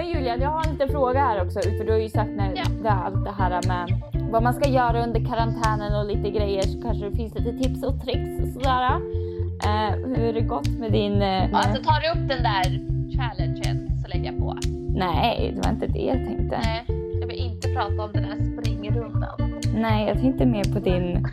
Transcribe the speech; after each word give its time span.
Men 0.00 0.08
Julia, 0.08 0.36
jag 0.36 0.48
har 0.50 0.64
en 0.66 0.72
liten 0.72 0.88
fråga 0.88 1.20
här 1.20 1.42
också. 1.44 1.60
För 1.60 1.84
du 1.84 1.92
har 1.92 1.98
ju 1.98 2.08
sagt 2.08 2.30
när 2.36 2.52
Ja. 2.56 2.62
det 2.82 2.90
allt 2.90 3.24
det 3.24 3.32
här 3.38 3.60
med 3.68 4.02
vad 4.30 4.42
man 4.42 4.54
ska 4.54 4.68
göra 4.70 5.02
under 5.04 5.20
karantänen 5.24 5.94
och 6.00 6.06
lite 6.16 6.30
grejer 6.30 6.62
så 6.62 6.82
kanske 6.82 7.04
det 7.04 7.16
finns 7.16 7.34
lite 7.34 7.52
tips 7.58 7.82
och 7.84 8.00
tricks 8.04 8.42
och 8.42 8.48
sådär. 8.62 8.90
Eh, 9.64 9.90
hur 10.16 10.26
har 10.26 10.32
det 10.32 10.40
gått 10.40 10.68
med 10.68 10.92
din... 10.92 11.22
Eh, 11.22 11.42
Alltså 11.52 11.82
tar 11.82 12.00
du 12.00 12.08
upp 12.20 12.28
den 12.28 12.42
där 12.42 12.64
challengen 13.16 13.98
så 14.02 14.08
lägger 14.08 14.24
jag 14.32 14.38
på. 14.38 14.56
Nej, 14.94 15.52
det 15.54 15.60
var 15.66 15.70
inte 15.74 15.86
det 15.86 15.98
jag 16.04 16.16
tänkte. 16.26 16.58
Nej, 16.64 16.84
jag 17.20 17.26
vill 17.26 17.38
inte 17.40 17.68
prata 17.68 18.04
om 18.04 18.10
den 18.12 18.24
här 18.24 18.36
springrundan. 18.58 19.60
Nej, 19.74 20.08
jag 20.08 20.20
tänkte 20.20 20.46
mer 20.46 20.64
på 20.74 20.78
din, 20.78 21.26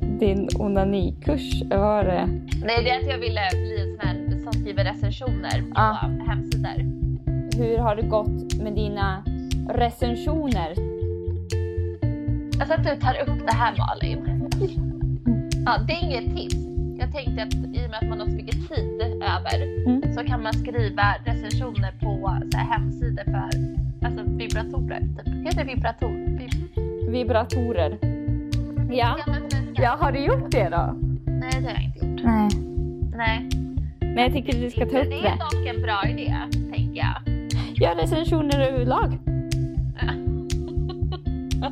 din 0.18 0.48
onanikurs. 0.58 1.62
Var 1.62 2.04
det? 2.04 2.26
Nej, 2.66 2.84
det 2.84 2.90
är 2.90 3.00
att 3.00 3.06
jag 3.10 3.18
ville 3.18 3.40
bli 3.52 3.80
en 3.80 3.96
sån 3.96 4.08
här 4.08 4.42
som 4.44 4.52
skriver 4.52 4.84
recensioner 4.84 5.62
på 5.62 5.80
Ah. 5.80 5.92
hemsidor. 6.28 6.87
Hur 7.58 7.78
har 7.78 7.96
det 7.96 8.02
gått 8.02 8.54
med 8.62 8.72
dina 8.74 9.22
recensioner? 9.68 10.74
Alltså 12.60 12.74
att 12.74 12.84
du 12.84 12.96
tar 13.00 13.14
upp 13.28 13.46
det 13.46 13.52
här 13.54 13.74
Malin. 13.78 14.48
Ja, 15.66 15.78
det 15.86 15.92
är 15.92 16.04
inget 16.04 16.36
tips. 16.36 16.56
Jag 16.98 17.12
tänkte 17.12 17.42
att 17.42 17.54
i 17.54 17.86
och 17.86 17.90
med 17.90 17.98
att 18.02 18.08
man 18.08 18.20
har 18.20 18.26
så 18.26 18.32
mycket 18.32 18.68
tid 18.68 19.02
över 19.22 19.78
Mm. 19.86 20.12
så 20.14 20.24
kan 20.24 20.42
man 20.42 20.52
skriva 20.52 21.14
recensioner 21.24 21.92
på 22.00 22.38
så 22.52 22.58
här, 22.58 22.72
hemsidor 22.72 23.24
för 23.24 23.50
alltså, 24.06 24.22
vibratorer. 24.26 25.00
Typ. 25.00 25.34
Heter 25.46 25.64
det 25.64 25.74
vibrator? 25.74 26.08
Vib- 26.08 27.10
Vibratorer. 27.10 27.98
Ja. 28.90 29.16
Ja, 29.74 29.96
har 30.00 30.12
du 30.12 30.18
gjort 30.18 30.50
det 30.50 30.68
då? 30.68 30.94
Nej, 31.26 31.50
det 31.52 31.66
har 31.66 31.74
jag 31.74 31.84
inte 31.84 32.06
gjort. 32.06 32.24
Nej. 32.24 32.48
Nej. 33.16 33.48
Men 34.00 34.16
jag 34.24 34.32
tycker 34.32 34.60
du 34.60 34.70
ska 34.70 34.80
ta 34.80 34.86
upp 34.86 34.90
det 34.92 34.98
är 35.18 35.22
det. 35.22 35.38
dock 35.38 35.66
en 35.76 35.82
bra 35.82 36.02
idé. 36.08 36.34
Gör 37.80 37.94
recensioner 37.94 38.60
överlag. 38.60 39.18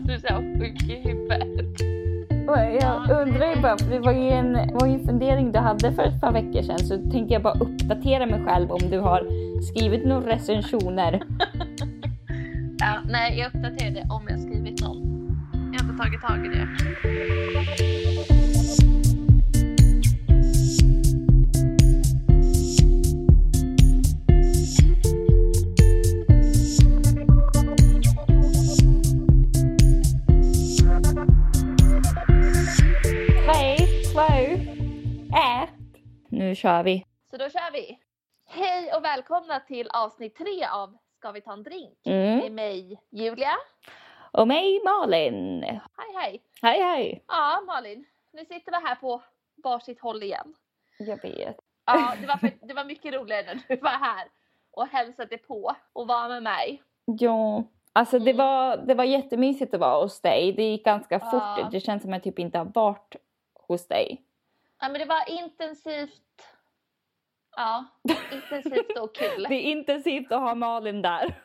Du 0.06 0.12
är 0.12 0.18
så 0.18 0.58
sjuk 0.58 0.82
i 0.90 1.08
huvudet. 1.08 1.80
Jag 2.80 3.10
undrar 3.10 3.54
ju 3.54 3.62
bara, 3.62 3.78
för 3.78 3.90
det 3.90 3.98
var 3.98 4.12
ju 4.12 4.28
en, 4.28 4.52
var 4.52 4.86
ju 4.86 4.94
en 4.94 5.06
fundering 5.06 5.52
du 5.52 5.58
hade 5.58 5.92
för 5.92 6.02
ett 6.02 6.20
par 6.20 6.32
veckor 6.32 6.62
sedan 6.62 6.78
så 6.78 7.10
tänkte 7.10 7.34
jag 7.34 7.42
bara 7.42 7.54
uppdatera 7.54 8.26
mig 8.26 8.44
själv 8.44 8.72
om 8.72 8.90
du 8.90 8.98
har 8.98 9.26
skrivit 9.62 10.06
några 10.06 10.26
recensioner. 10.26 11.22
Ja, 12.78 13.00
nej, 13.04 13.38
jag 13.38 13.46
uppdaterade 13.46 14.08
om 14.10 14.22
jag 14.28 14.40
skrivit 14.40 14.80
någon. 14.80 14.96
Jag 15.72 15.82
har 15.82 15.92
inte 15.92 16.04
tagit 16.04 16.20
tag 16.20 16.46
i 16.46 16.48
det. 16.48 18.15
Nu 36.46 36.54
kör 36.54 36.82
vi. 36.82 37.04
Så 37.30 37.36
då 37.36 37.50
kör 37.50 37.72
vi. 37.72 37.98
Hej 38.48 38.92
och 38.94 39.04
välkomna 39.04 39.60
till 39.60 39.88
avsnitt 39.88 40.36
tre 40.36 40.64
av 40.72 40.96
Ska 41.18 41.30
vi 41.32 41.40
ta 41.40 41.52
en 41.52 41.62
drink? 41.62 41.98
Mm. 42.06 42.38
Med 42.38 42.52
mig 42.52 43.00
Julia. 43.10 43.50
Och 44.32 44.48
mig 44.48 44.80
Malin. 44.84 45.62
Hej 45.62 45.80
hej. 46.14 46.42
Hej 46.62 46.82
hej. 46.82 47.24
Ja 47.28 47.62
Malin, 47.66 48.04
nu 48.32 48.44
sitter 48.44 48.72
vi 48.72 48.86
här 48.86 48.94
på 48.94 49.22
varsitt 49.64 50.00
håll 50.00 50.22
igen. 50.22 50.54
Jag 50.98 51.22
vet. 51.22 51.56
Ja, 51.86 52.14
det 52.20 52.26
var, 52.26 52.36
för, 52.36 52.50
det 52.60 52.74
var 52.74 52.84
mycket 52.84 53.14
roligare 53.14 53.44
när 53.46 53.62
du 53.68 53.76
var 53.76 53.90
här 53.90 54.28
och 54.70 54.86
hälsade 54.86 55.38
på 55.38 55.72
och 55.92 56.06
var 56.06 56.28
med 56.28 56.42
mig. 56.42 56.82
Ja, 57.04 57.64
alltså 57.92 58.18
det 58.18 58.30
Mm. 58.30 58.36
var, 58.46 58.76
det 58.76 58.94
var 58.94 59.04
jättemysigt 59.04 59.74
att 59.74 59.80
vara 59.80 60.02
hos 60.02 60.20
dig. 60.20 60.52
Det 60.52 60.62
gick 60.62 60.84
ganska 60.84 61.20
fort. 61.20 61.32
Ja. 61.32 61.68
Det 61.72 61.80
känns 61.80 62.02
som 62.02 62.12
att 62.12 62.26
jag 62.26 62.34
typ 62.34 62.38
inte 62.38 62.58
har 62.58 62.64
varit 62.74 63.16
hos 63.68 63.88
dig. 63.88 64.22
Ja, 64.80 64.88
men 64.88 64.98
det 65.00 65.04
var 65.04 65.30
intensivt. 65.30 66.22
Ja, 67.56 67.84
intensivt 68.32 68.98
och 68.98 69.14
kul. 69.14 69.42
Det 69.48 69.54
är 69.54 69.62
intensivt 69.62 70.32
att 70.32 70.40
ha 70.40 70.54
Malin 70.54 71.02
där. 71.02 71.34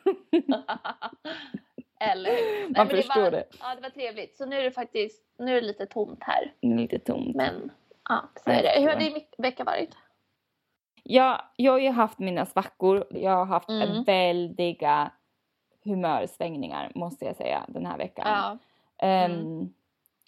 Eller 2.00 2.30
hur? 2.30 2.74
Man 2.76 2.88
förstår 2.88 3.20
var, 3.22 3.30
det. 3.30 3.44
Ja, 3.60 3.74
det 3.74 3.80
var 3.82 3.90
trevligt. 3.90 4.36
Så 4.36 4.46
nu 4.46 4.56
är 4.56 4.62
det 4.62 4.70
faktiskt 4.70 5.24
nu 5.38 5.50
är 5.56 5.60
det 5.60 5.66
lite 5.66 5.86
tomt 5.86 6.18
här. 6.22 6.52
Lite 6.60 6.98
tomt. 6.98 7.36
Men 7.36 7.70
ja, 8.08 8.28
så 8.44 8.50
är 8.50 8.62
det. 8.62 8.80
Hur 8.80 8.88
har 8.88 8.96
din 8.96 9.20
vecka 9.38 9.64
varit? 9.64 9.96
Ja, 11.02 11.52
jag 11.56 11.72
har 11.72 11.78
ju 11.78 11.90
haft 11.90 12.18
mina 12.18 12.46
svackor. 12.46 13.06
Jag 13.10 13.30
har 13.36 13.46
haft 13.46 13.68
Mm. 13.68 14.04
väldiga 14.04 15.10
humörsvängningar 15.84 16.92
måste 16.94 17.24
jag 17.24 17.36
säga 17.36 17.64
den 17.68 17.86
här 17.86 17.98
veckan. 17.98 18.26
Ja. 18.28 18.58
Ehm, 19.06 19.32
Mm. 19.32 19.72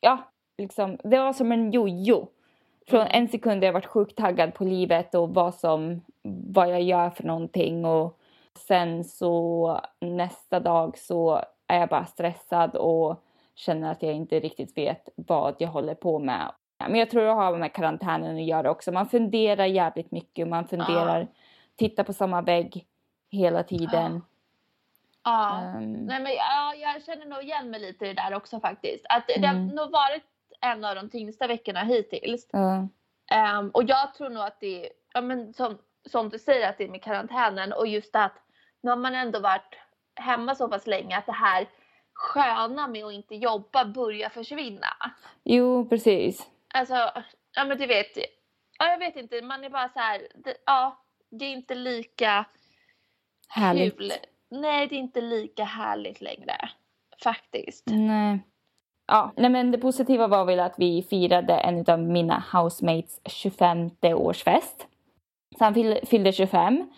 Ja, 0.00 0.18
liksom, 0.58 0.98
det 1.04 1.18
var 1.18 1.32
som 1.32 1.52
en 1.52 1.70
jojo. 1.72 2.28
Från 2.88 3.06
en 3.06 3.28
sekund 3.28 3.62
har 3.62 3.66
jag 3.66 3.72
varit 3.72 3.86
sjukt 3.86 4.16
taggad 4.16 4.54
på 4.54 4.64
livet 4.64 5.14
och 5.14 5.34
vad, 5.34 5.54
som, 5.54 6.00
vad 6.46 6.70
jag 6.70 6.82
gör 6.82 7.10
för 7.10 7.24
någonting 7.24 7.84
och 7.84 8.18
sen 8.58 9.04
så 9.04 9.80
nästa 10.00 10.60
dag 10.60 10.98
så 10.98 11.42
är 11.66 11.80
jag 11.80 11.88
bara 11.88 12.04
stressad 12.04 12.76
och 12.76 13.22
känner 13.54 13.90
att 13.92 14.02
jag 14.02 14.12
inte 14.14 14.40
riktigt 14.40 14.78
vet 14.78 15.08
vad 15.14 15.54
jag 15.58 15.68
håller 15.68 15.94
på 15.94 16.18
med. 16.18 16.52
Men 16.78 16.94
jag 16.94 17.10
tror 17.10 17.22
det 17.22 17.30
har 17.32 17.56
med 17.56 17.72
karantänen 17.72 18.36
att 18.36 18.44
göra 18.44 18.70
också. 18.70 18.92
Man 18.92 19.08
funderar 19.08 19.64
jävligt 19.64 20.10
mycket. 20.10 20.48
Man 20.48 20.68
funderar, 20.68 21.28
tittar 21.76 22.04
på 22.04 22.12
samma 22.12 22.42
vägg 22.42 22.86
hela 23.30 23.62
tiden. 23.62 24.22
ja. 25.24 25.60
Ehm, 25.60 25.92
Nej, 25.92 26.20
men, 26.22 26.32
ja, 26.32 26.74
jag 26.74 27.02
känner 27.04 27.26
nog 27.26 27.42
igen 27.42 27.70
mig 27.70 27.80
lite 27.80 28.04
i 28.04 28.08
det 28.08 28.22
där 28.22 28.34
också 28.36 28.60
faktiskt. 28.60 29.06
Att 29.08 29.26
det 29.28 29.34
Mm. 29.46 29.68
har 29.68 29.74
nog 29.76 29.90
varit 29.92 30.22
en 30.64 30.84
av 30.84 30.94
de 30.94 31.10
tyngsta 31.10 31.46
veckorna 31.46 31.80
hittills. 31.84 32.48
ja. 32.52 32.88
Ehm, 33.32 33.70
och 33.70 33.84
jag 33.84 34.14
tror 34.14 34.28
nog 34.30 34.42
att 34.42 34.60
det 34.60 34.86
är, 34.86 34.92
ja, 35.14 35.20
men 35.20 35.54
som, 35.54 35.78
som 36.08 36.28
du 36.28 36.38
säger, 36.38 36.68
att 36.68 36.78
det 36.78 36.84
är 36.84 36.88
med 36.88 37.02
karantänen 37.02 37.72
och 37.72 37.86
just 37.86 38.16
att 38.16 38.32
nu 38.82 38.90
har 38.90 38.96
man 38.96 39.14
ändå 39.14 39.40
varit 39.40 39.74
hemma 40.14 40.54
så 40.54 40.68
pass 40.68 40.86
länge 40.86 41.18
att 41.18 41.26
det 41.26 41.32
här 41.32 41.68
sköna 42.12 42.88
med 42.88 43.04
att 43.04 43.12
inte 43.12 43.34
jobba 43.34 43.84
börjar 43.84 44.28
försvinna. 44.28 44.86
Jo, 45.44 45.88
precis. 45.88 46.50
Alltså, 46.74 46.94
ja 47.54 47.64
men 47.64 47.78
du 47.78 47.86
vet, 47.86 48.16
ja, 48.78 48.90
jag 48.90 48.98
vet 48.98 49.16
inte, 49.16 49.42
man 49.42 49.64
är 49.64 49.70
bara 49.70 49.88
så 49.88 49.98
här, 49.98 50.28
det, 50.34 50.56
ja, 50.66 51.04
det 51.30 51.44
är 51.44 51.52
inte 51.52 51.74
lika 51.74 52.44
Härligt. 53.48 53.98
kul. 53.98 54.12
Nej, 54.50 54.86
det 54.86 54.94
är 54.94 54.98
inte 54.98 55.20
lika 55.20 55.64
härligt 55.64 56.20
längre. 56.20 56.56
Faktiskt. 57.22 57.84
Nej. 57.86 58.38
Ja, 59.06 59.30
nej 59.36 59.50
men 59.50 59.70
det 59.70 59.78
positiva 59.78 60.26
var 60.26 60.44
väl 60.44 60.60
att 60.60 60.74
vi 60.78 61.02
firade 61.02 61.54
en 61.54 61.84
av 61.88 61.98
mina 61.98 62.44
housemates 62.52 63.20
25 63.24 63.90
årsfest. 64.02 64.86
Så 65.58 65.64
han 65.64 65.74
fyll- 65.74 66.06
fyllde 66.06 66.32
25. 66.32 66.90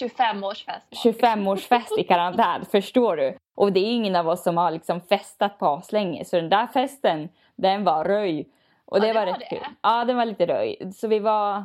25-årsfest. 0.00 0.80
25-årsfest 1.04 1.98
i 1.98 2.02
karantän, 2.04 2.64
förstår 2.70 3.16
du? 3.16 3.36
Och 3.56 3.72
det 3.72 3.80
är 3.80 3.92
ingen 3.92 4.16
av 4.16 4.28
oss 4.28 4.42
som 4.42 4.56
har 4.56 4.70
liksom 4.70 5.00
festat 5.00 5.58
på 5.58 5.66
aslänge. 5.66 6.24
Så 6.24 6.36
den 6.36 6.48
där 6.48 6.66
festen, 6.66 7.28
den 7.56 7.84
var 7.84 8.04
röj. 8.04 8.48
Och 8.84 8.96
Ja, 8.98 9.00
det, 9.02 9.12
var 9.12 9.26
var 9.26 9.32
rätt 9.32 9.40
det. 9.40 9.56
kul. 9.56 9.66
Ja, 9.82 10.04
den 10.04 10.16
var 10.16 10.24
lite 10.24 10.46
röj. 10.46 10.92
Så 10.94 11.08
vi 11.08 11.18
var... 11.18 11.64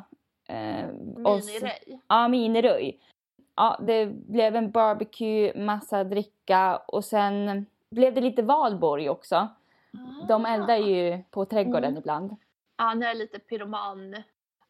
Eh, 0.49 0.85
Miniröj. 1.17 1.99
Ja, 2.07 2.27
miniröj. 2.27 2.99
Ja, 3.55 3.77
det 3.87 4.05
blev 4.05 4.55
en 4.55 4.71
barbecue, 4.71 5.53
massa 5.55 6.03
dricka 6.03 6.77
och 6.87 7.05
sen 7.05 7.65
blev 7.91 8.13
det 8.13 8.21
lite 8.21 8.41
valborg 8.41 9.09
också. 9.09 9.47
De 10.27 10.45
eldar 10.45 10.75
ju 10.77 11.23
på 11.31 11.45
trädgården 11.45 11.83
Mm. 11.89 11.97
ibland. 11.97 12.35
Ja, 12.77 12.93
nu 12.93 13.05
är 13.05 13.13
det 13.13 13.19
lite 13.19 13.39
pyroman. 13.39 14.15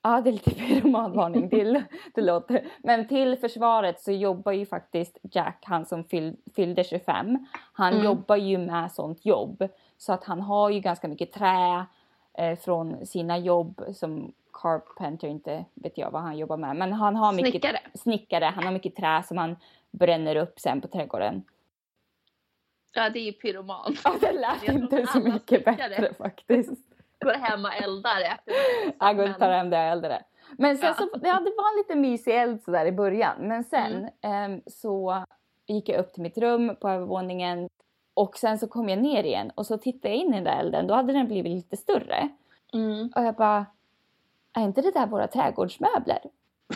Ja, 0.01 0.21
det 0.21 0.29
är 0.29 0.31
lite 0.33 0.51
pyromanvarning 0.51 1.49
till. 1.49 1.83
Det 2.13 2.21
låter. 2.21 2.67
Men 2.79 3.07
till 3.07 3.37
försvaret 3.37 4.01
så 4.01 4.11
jobbar 4.11 4.51
ju 4.51 4.65
faktiskt 4.65 5.17
Jack, 5.31 5.63
han 5.67 5.85
som 5.85 6.03
fyll, 6.03 6.35
fyllde 6.55 6.83
25. 6.83 7.45
Han 7.73 7.93
Mm. 7.93 8.05
jobbar 8.05 8.35
ju 8.35 8.57
med 8.57 8.91
sånt 8.91 9.25
jobb. 9.25 9.67
Så 9.97 10.13
att 10.13 10.23
han 10.23 10.41
har 10.41 10.69
ju 10.69 10.79
ganska 10.79 11.07
mycket 11.07 11.31
trä 11.31 11.85
eh, 12.37 12.57
från 12.59 13.05
sina 13.05 13.37
jobb 13.37 13.81
som 13.93 14.33
carpenter, 14.53 15.27
inte 15.27 15.65
vet 15.73 15.97
jag 15.97 16.11
vad 16.11 16.21
han 16.21 16.37
jobbar 16.37 16.57
med. 16.57 16.75
Men 16.75 16.93
han 16.93 17.15
har 17.15 17.33
mycket 17.33 17.51
Snickare. 17.51 17.79
snickare. 17.93 18.45
Han 18.45 18.63
har 18.63 18.71
mycket 18.71 18.95
trä 18.95 19.23
som 19.27 19.37
han 19.37 19.55
bränner 19.91 20.35
upp 20.35 20.59
sen 20.59 20.81
på 20.81 20.87
trädgården. 20.87 21.43
Ja, 22.93 23.09
det 23.09 23.19
är 23.19 23.23
ju 23.23 23.33
pyroman. 23.33 23.95
Ja, 24.03 24.15
det 24.21 24.31
lät 24.31 24.63
inte 24.63 25.07
så 25.07 25.19
mycket 25.19 25.65
bättre 25.65 26.13
faktiskt. 26.17 26.71
Går 27.19 27.33
hem 27.33 27.65
och 27.65 27.73
eldar 27.73 28.21
efter 28.21 28.53
Jag 28.99 29.17
går 29.17 29.29
och 29.29 29.39
tar 29.39 29.51
hem 29.51 29.69
det 29.69 29.77
jag 29.77 29.91
eldade. 29.91 30.23
Men 30.57 30.77
sen 30.77 30.87
Ja. 30.87 30.93
så, 30.93 31.09
ja 31.13 31.33
det 31.39 31.53
var 31.57 31.71
en 31.71 31.77
lite 31.77 31.95
mysig 31.95 32.35
eld 32.35 32.63
sådär 32.63 32.85
i 32.85 32.91
början. 32.91 33.35
Men 33.47 33.63
sen 33.63 34.09
Mm. 34.21 34.53
ehm, 34.53 34.61
så 34.67 35.23
gick 35.67 35.89
jag 35.89 35.99
upp 35.99 36.13
till 36.13 36.23
mitt 36.23 36.37
rum 36.37 36.75
på 36.81 36.89
övervåningen. 36.89 37.69
Och 38.13 38.37
sen 38.37 38.59
så 38.59 38.67
kom 38.67 38.89
jag 38.89 38.99
ner 38.99 39.23
igen 39.23 39.51
och 39.55 39.65
så 39.65 39.77
tittade 39.77 40.13
jag 40.13 40.17
in 40.17 40.29
i 40.33 40.35
den 40.35 40.43
där 40.43 40.59
elden. 40.59 40.87
Då 40.87 40.93
hade 40.93 41.13
den 41.13 41.27
blivit 41.27 41.51
lite 41.51 41.77
större. 41.77 42.29
Mm. 42.73 43.11
Och 43.15 43.23
jag 43.23 43.35
bara, 43.35 43.65
är 44.53 44.61
inte 44.61 44.81
det 44.81 44.91
där 44.91 45.07
våra 45.07 45.27
trädgårdsmöbler? 45.27 46.19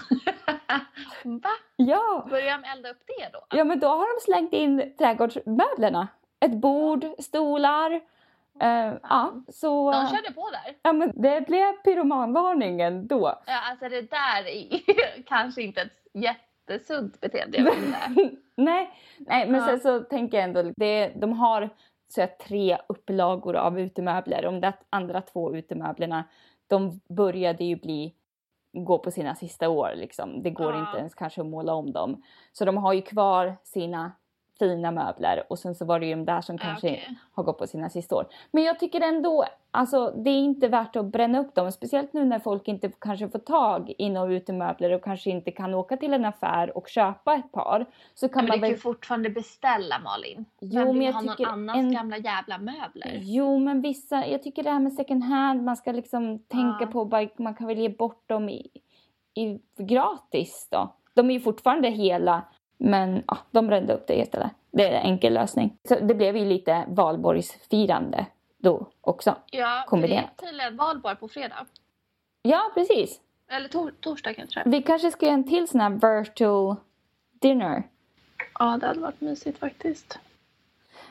Va? 1.23 1.49
Ja, 1.75 2.27
Börjar 2.29 2.57
de 2.57 2.63
elda 2.69 2.89
upp 2.89 3.01
det 3.07 3.29
då? 3.33 3.57
ja 3.57 3.63
men 3.63 3.79
då 3.79 3.87
har 3.87 4.15
de 4.19 4.21
slängt 4.31 4.53
in 4.53 4.93
trädgårdsmöblerna. 4.97 6.07
Ett 6.39 6.53
bord, 6.53 7.05
stolar. 7.19 7.91
eh, 8.61 8.93
ja, 9.03 9.33
så... 9.47 9.91
De 9.91 10.07
körde 10.07 10.31
på 10.33 10.49
där. 10.51 10.75
Ja, 10.81 10.93
men 10.93 11.11
det 11.21 11.47
blev 11.47 11.73
pyromanvarningen 11.83 13.07
då. 13.07 13.33
Ja, 13.45 13.59
alltså 13.69 13.89
det 13.89 14.01
där 14.01 14.47
är 14.47 14.79
kanske 15.25 15.61
inte 15.61 15.81
ett 15.81 15.91
jättesunt 16.13 17.21
beteende. 17.21 17.57
Jag 17.57 17.75
nej, 18.55 18.91
nej, 19.17 19.47
men 19.47 19.59
Ja. 19.61 19.65
sen 19.67 19.79
så 19.79 19.99
tänker 19.99 20.37
jag 20.37 20.43
ändå, 20.43 20.71
det, 20.77 21.07
de 21.15 21.33
har 21.33 21.69
så 22.09 22.21
här, 22.21 22.27
tre 22.27 22.77
upplagor 22.89 23.55
av 23.55 23.79
utemöbler. 23.79 24.41
De 24.41 24.61
där 24.61 24.73
andra 24.89 25.21
två 25.21 25.55
utemöblerna, 25.55 26.23
de 26.67 26.99
började 27.09 27.63
ju 27.63 27.75
bli 27.75 28.13
gå 28.85 28.97
på 29.00 29.12
sina 29.12 29.35
sista 29.35 29.69
år 29.69 29.91
liksom. 29.95 30.44
Det 30.44 30.50
går 30.50 30.74
Ja. 30.74 30.79
inte 30.79 30.97
ens 30.97 31.15
kanske 31.15 31.41
att 31.41 31.47
måla 31.47 31.74
om 31.74 31.91
dem. 31.91 32.24
Så 32.51 32.65
de 32.65 32.77
har 32.77 32.94
ju 32.94 33.01
kvar 33.01 33.57
sina 33.63 34.12
fina 34.59 34.92
möbler 34.92 35.44
och 35.50 35.59
sen 35.59 35.75
så 35.75 35.86
var 35.86 36.00
det 36.00 36.06
ju 36.06 36.15
de 36.15 36.25
där 36.25 36.42
som 36.42 36.57
kanske 36.57 36.88
okej. 36.88 37.18
har 37.33 37.44
gått 37.44 37.57
på 37.57 37.68
sina 37.68 37.89
sista 37.89 38.15
år. 38.15 38.27
Men 38.51 38.63
jag 38.63 38.80
tycker 38.80 39.01
ändå, 39.01 39.45
alltså 39.71 40.12
det 40.12 40.30
är 40.30 40.39
inte 40.39 40.68
värt 40.68 40.95
att 40.95 41.06
bränna 41.06 41.39
upp 41.39 41.56
dem. 41.56 41.71
Speciellt 41.71 42.13
nu 42.13 42.25
när 42.25 42.39
folk 42.39 42.68
inte 42.68 42.92
kanske 43.00 43.30
får 43.30 43.39
tag 43.39 43.94
i 43.98 44.09
några 44.09 44.33
utemöbler 44.33 44.92
och 44.94 45.04
kanske 45.04 45.30
inte 45.30 45.51
kan 45.51 45.74
åka 45.74 45.98
till 45.98 46.13
en 46.13 46.25
affär 46.25 46.77
och 46.77 46.88
köpa 46.88 47.36
ett 47.36 47.51
par. 47.51 47.86
Så 48.15 48.30
kan 48.30 48.45
Men 48.45 48.48
man 48.48 48.56
du 48.57 48.62
kan 48.62 48.69
ju 48.69 48.74
väl... 48.75 48.81
fortfarande 48.81 49.30
beställa 49.30 50.00
Malin. 50.00 50.45
Jo, 50.60 50.86
men 50.86 50.94
vill 50.94 51.03
jag 51.06 51.13
ha 51.13 51.21
någon 51.21 51.45
annans 51.48 51.77
en- 51.77 51.94
gamla 51.94 52.18
jävla 52.18 52.57
möbler? 52.57 53.19
Jo, 53.21 53.60
men 53.60 53.81
vissa, 53.81 54.27
jag 54.27 54.44
tycker 54.44 54.63
det 54.63 54.71
här 54.71 54.80
med 54.80 54.94
second 54.94 55.24
hand, 55.24 55.63
man 55.63 55.77
ska 55.77 55.92
liksom 55.92 56.39
tänka 56.39 56.77
Ja. 56.81 56.88
på, 56.88 57.06
bara, 57.06 57.27
man 57.38 57.56
kan 57.56 57.68
väl 57.68 57.77
ge 57.77 57.89
bort 57.89 58.30
dem 58.30 58.50
i, 58.50 58.68
i, 59.33 59.60
gratis 59.77 60.68
då. 60.71 60.94
De 61.13 61.30
är 61.30 61.33
ju 61.33 61.39
fortfarande 61.39 61.89
hela, 61.89 62.42
men 62.77 63.24
ja, 63.27 63.38
de 63.51 63.68
brände 63.68 63.94
upp 63.94 64.07
det 64.07 64.15
istället. 64.19 64.51
Det 64.71 64.83
är 64.88 64.91
en 64.91 65.06
enkel 65.06 65.33
lösning. 65.33 65.77
Så 65.88 66.00
det 66.00 66.13
blev 66.15 66.38
ju 66.38 66.45
lite 66.45 66.85
valborgsfirande 66.88 68.25
då 68.57 68.85
också. 69.01 69.35
Ja, 69.51 69.65
för 69.65 69.79
det 69.81 69.88
kombinerat. 69.88 70.41
är 70.41 70.45
tydligen 70.45 70.77
valborg 70.77 71.15
på 71.15 71.27
fredag. 71.27 71.65
Ja, 72.41 72.71
precis. 72.74 73.21
Eller 73.50 73.69
tor- 73.69 73.94
torsdag 74.00 74.33
kanske. 74.33 74.63
Vi 74.65 74.81
kanske 74.81 75.12
ska 75.12 75.25
göra 75.25 75.33
en 75.33 75.44
till 75.47 75.68
sån 75.68 75.81
här 75.81 75.89
virtual 76.19 76.75
dinner. 77.31 77.83
Ja, 78.59 78.77
det 78.81 78.88
hade 78.88 79.00
varit 79.00 79.21
mysigt 79.21 79.59
faktiskt. 79.59 80.19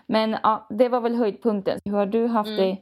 Men 0.06 0.36
ja, 0.42 0.66
det 0.70 0.88
var 0.88 1.00
väl 1.00 1.14
höjdpunkten. 1.14 1.80
Hur 1.84 1.92
har 1.92 2.06
du 2.06 2.26
haft 2.26 2.48
Mm. 2.48 2.60
det 2.60 2.78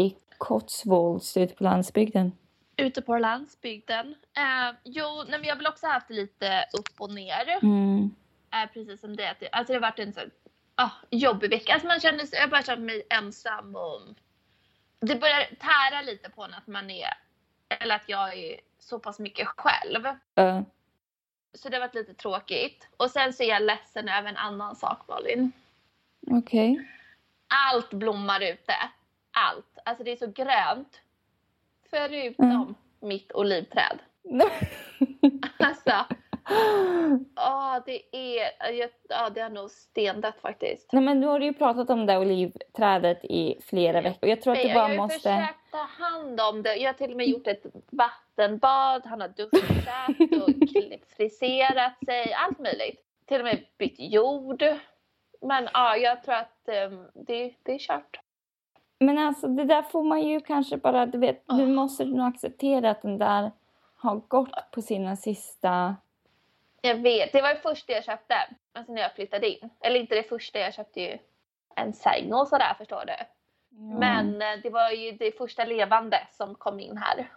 i 0.00 0.16
Cotswolds 0.38 1.36
ute 1.36 1.54
på 1.54 1.64
landsbygden? 1.64 2.32
Ute 2.76 3.02
på 3.02 3.18
landsbygden. 3.18 4.14
Eh, 4.36 4.76
jo, 4.84 5.04
nej, 5.28 5.38
men 5.38 5.42
jag 5.44 5.54
har 5.54 5.56
väl 5.56 5.66
också 5.66 5.86
haft 5.86 6.10
lite 6.10 6.64
upp 6.78 7.00
och 7.00 7.14
ner. 7.14 7.58
Mm. 7.62 8.10
Eh, 8.52 8.66
precis 8.72 9.00
som 9.00 9.16
det. 9.16 9.36
Alltså 9.52 9.72
det 9.72 9.76
har 9.76 9.90
varit 9.90 9.98
en 9.98 10.12
så 10.12 10.20
ah, 10.74 10.90
jobbig 11.10 11.50
vecka. 11.50 11.72
Alltså 11.72 11.88
man 11.88 12.00
känner 12.00 12.24
sig, 12.26 12.38
jag 12.38 12.50
bara 12.50 12.62
känt 12.62 12.80
mig 12.80 13.06
ensam 13.10 13.76
och 13.76 14.00
det 15.00 15.16
börjar 15.16 15.44
tära 15.60 16.02
lite 16.02 16.30
på 16.30 16.44
en 16.44 16.54
att 16.54 16.66
man 16.66 16.90
är, 16.90 17.08
eller 17.68 17.94
att 17.94 18.08
jag 18.08 18.34
är 18.38 18.60
så 18.78 18.98
pass 18.98 19.18
mycket 19.18 19.48
själv. 19.48 20.06
Uh, 20.40 20.60
Så 21.54 21.68
det 21.68 21.76
har 21.76 21.80
varit 21.80 21.94
lite 21.94 22.14
tråkigt. 22.14 22.88
Och 22.96 23.10
sen 23.10 23.32
så 23.32 23.42
är 23.42 23.48
jag 23.48 23.62
ledsen 23.62 24.08
över 24.08 24.28
en 24.28 24.36
annan 24.36 24.76
sak 24.76 25.08
Malin. 25.08 25.52
Okej. 26.30 26.88
Allt 27.48 27.90
blommar 27.90 28.40
ute. 28.40 28.74
Allt. 29.32 29.78
Alltså 29.84 30.04
det 30.04 30.12
är 30.12 30.16
så 30.16 30.26
grönt. 30.26 31.00
Förutom 31.90 32.50
Mm. 32.50 32.74
mitt 33.00 33.32
olivträd. 33.32 33.98
Alltså, 35.58 36.06
åh, 37.36 37.78
det 37.86 38.02
är, 38.12 38.72
jag- 38.72 38.90
ja 39.08 39.30
det 39.30 39.40
har 39.40 39.50
nog 39.50 39.70
stendött 39.70 40.40
faktiskt. 40.40 40.92
Nej 40.92 41.02
men 41.02 41.20
nu 41.20 41.26
har 41.26 41.38
du 41.38 41.46
ju 41.46 41.52
pratat 41.52 41.90
om 41.90 42.06
det 42.06 42.18
olivträdet 42.18 43.24
i 43.24 43.60
flera 43.64 44.00
veckor. 44.00 44.28
Jag 44.28 44.42
tror 44.42 44.52
att 44.52 44.62
du 44.62 44.68
jag 44.68 44.74
bara 44.74 44.84
har 44.84 44.90
ju 44.90 44.96
måste... 44.96 45.18
försökt 45.18 45.70
ta 45.70 46.04
hand 46.04 46.40
om 46.40 46.62
det. 46.62 46.76
Jag 46.76 46.88
har 46.88 46.94
till 46.94 47.10
och 47.10 47.16
med 47.16 47.26
gjort 47.26 47.46
ett 47.46 47.66
vattenbad, 47.90 49.02
han 49.06 49.20
har 49.20 49.28
duschat 49.28 50.42
och 50.42 51.08
friserat 51.16 52.04
sig, 52.06 52.32
allt 52.32 52.58
möjligt. 52.58 53.00
Till 53.26 53.38
och 53.40 53.44
med 53.44 53.64
bytt 53.78 53.96
jord. 53.98 54.62
Men 55.42 55.68
ja, 55.72 55.96
jag 55.96 56.22
tror 56.22 56.34
att 56.34 56.68
ehm, 56.68 57.06
det, 57.14 57.54
det 57.62 57.74
är 57.74 57.78
kört. 57.78 58.20
Men 58.98 59.18
alltså 59.18 59.48
det 59.48 59.64
där 59.64 59.82
får 59.82 60.02
man 60.02 60.22
ju 60.22 60.40
kanske 60.40 60.76
bara, 60.76 61.06
du 61.06 61.18
vet, 61.18 61.44
nu 61.48 61.62
Åh. 61.62 61.68
måste 61.68 62.04
du 62.04 62.14
nog 62.14 62.26
acceptera 62.26 62.90
att 62.90 63.02
den 63.02 63.18
där 63.18 63.50
har 63.96 64.16
gått 64.16 64.70
på 64.70 64.82
sina 64.82 65.16
sista... 65.16 65.96
Jag 66.84 66.94
vet, 66.94 67.32
det 67.32 67.42
var 67.42 67.48
det 67.48 67.60
första 67.60 67.92
jag 67.92 68.04
köpte. 68.04 68.34
Alltså 68.72 68.92
när 68.92 69.02
jag 69.02 69.14
flyttade 69.14 69.48
in. 69.48 69.70
Eller 69.80 70.00
inte 70.00 70.14
det 70.14 70.28
första, 70.28 70.58
jag 70.58 70.74
köpte 70.74 71.00
ju 71.00 71.18
en 71.76 71.92
säng 71.92 72.32
och 72.32 72.48
sådär 72.48 72.74
förstår 72.78 73.04
du. 73.06 73.24
Men 73.98 74.42
eh, 74.42 74.48
det 74.62 74.70
var 74.70 74.90
ju 74.90 75.12
det 75.12 75.38
första 75.38 75.64
levande 75.64 76.20
som 76.30 76.54
kom 76.54 76.80
in 76.80 76.96
här. 76.96 77.30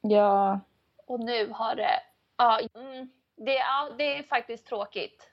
Ja. 0.00 0.60
Och 1.06 1.20
nu 1.20 1.48
har 1.52 1.74
det, 1.74 2.00
ja, 2.38 2.60
mm, 2.74 3.10
det, 3.36 3.54
ja, 3.54 3.90
det 3.98 4.16
är 4.16 4.22
faktiskt 4.22 4.66
tråkigt. 4.66 5.28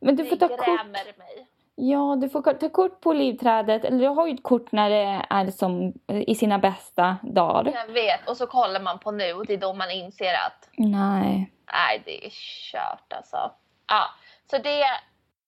Men 0.00 0.16
du 0.16 0.22
det 0.22 0.28
får 0.28 0.36
ta 0.36 0.48
kort. 0.48 0.66
grämer 0.66 1.18
mig. 1.18 1.46
Ja, 1.74 2.16
du 2.16 2.28
får 2.28 2.42
ta 2.52 2.68
kort 2.68 3.00
på 3.00 3.10
olivträdet. 3.10 3.84
Eller 3.84 3.98
du 3.98 4.06
har 4.06 4.26
ju 4.26 4.34
ett 4.34 4.42
kort 4.42 4.72
när 4.72 4.90
det 4.90 5.26
är 5.30 5.50
som 5.50 5.92
eh, 6.06 6.30
i 6.30 6.34
sina 6.34 6.58
bästa 6.58 7.16
dagar. 7.22 7.72
Jag 7.74 7.92
vet, 7.92 8.28
och 8.28 8.36
så 8.36 8.46
kollar 8.46 8.80
man 8.80 8.98
på 8.98 9.10
nu 9.10 9.32
och 9.32 9.46
det 9.46 9.52
är 9.52 9.58
då 9.58 9.72
man 9.72 9.90
inser 9.90 10.34
att 10.34 10.68
Nej. 10.76 11.52
Nej, 11.72 12.02
det 12.04 12.26
är 12.26 12.30
kört 12.72 13.12
alltså. 13.12 13.50
Ja, 13.88 14.04
så 14.50 14.58
det 14.58 14.82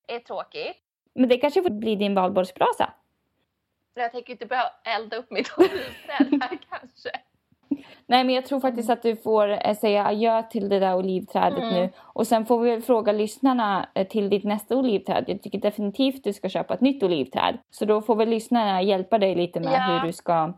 är 0.06 0.18
tråkigt. 0.18 0.76
Men 1.14 1.28
det 1.28 1.36
kanske 1.36 1.62
får 1.62 1.70
bli 1.70 1.96
din 1.96 2.14
valborgsbrasa. 2.14 2.92
Jag 3.94 4.12
tänker 4.12 4.32
inte 4.32 4.46
börja 4.46 4.70
elda 4.84 5.16
upp 5.16 5.30
mitt 5.30 5.52
olivträd 5.58 6.42
här 6.42 6.58
kanske. 6.70 7.10
Nej, 8.06 8.24
men 8.24 8.34
jag 8.34 8.46
tror 8.46 8.60
faktiskt 8.60 8.90
att 8.90 9.02
du 9.02 9.16
får 9.16 9.48
eh, 9.68 9.76
säga 9.76 10.06
adjö 10.06 10.42
till 10.42 10.68
det 10.68 10.78
där 10.78 10.94
olivträdet 10.96 11.58
Mm. 11.58 11.74
nu. 11.74 11.90
Och 11.98 12.26
sen 12.26 12.46
får 12.46 12.58
vi 12.60 12.80
fråga 12.80 13.12
lyssnarna 13.12 13.88
eh, 13.94 14.06
till 14.06 14.30
ditt 14.30 14.44
nästa 14.44 14.76
olivträd. 14.76 15.24
Jag 15.26 15.42
tycker 15.42 15.58
definitivt 15.58 16.24
du 16.24 16.32
ska 16.32 16.48
köpa 16.48 16.74
ett 16.74 16.80
nytt 16.80 17.02
olivträd. 17.02 17.58
Så 17.70 17.84
då 17.84 18.02
får 18.02 18.16
väl 18.16 18.28
lyssnarna 18.28 18.82
hjälpa 18.82 19.18
dig 19.18 19.34
lite 19.34 19.60
med 19.60 19.72
Ja. 19.72 19.80
hur 20.00 20.06
du 20.06 20.12
ska... 20.12 20.52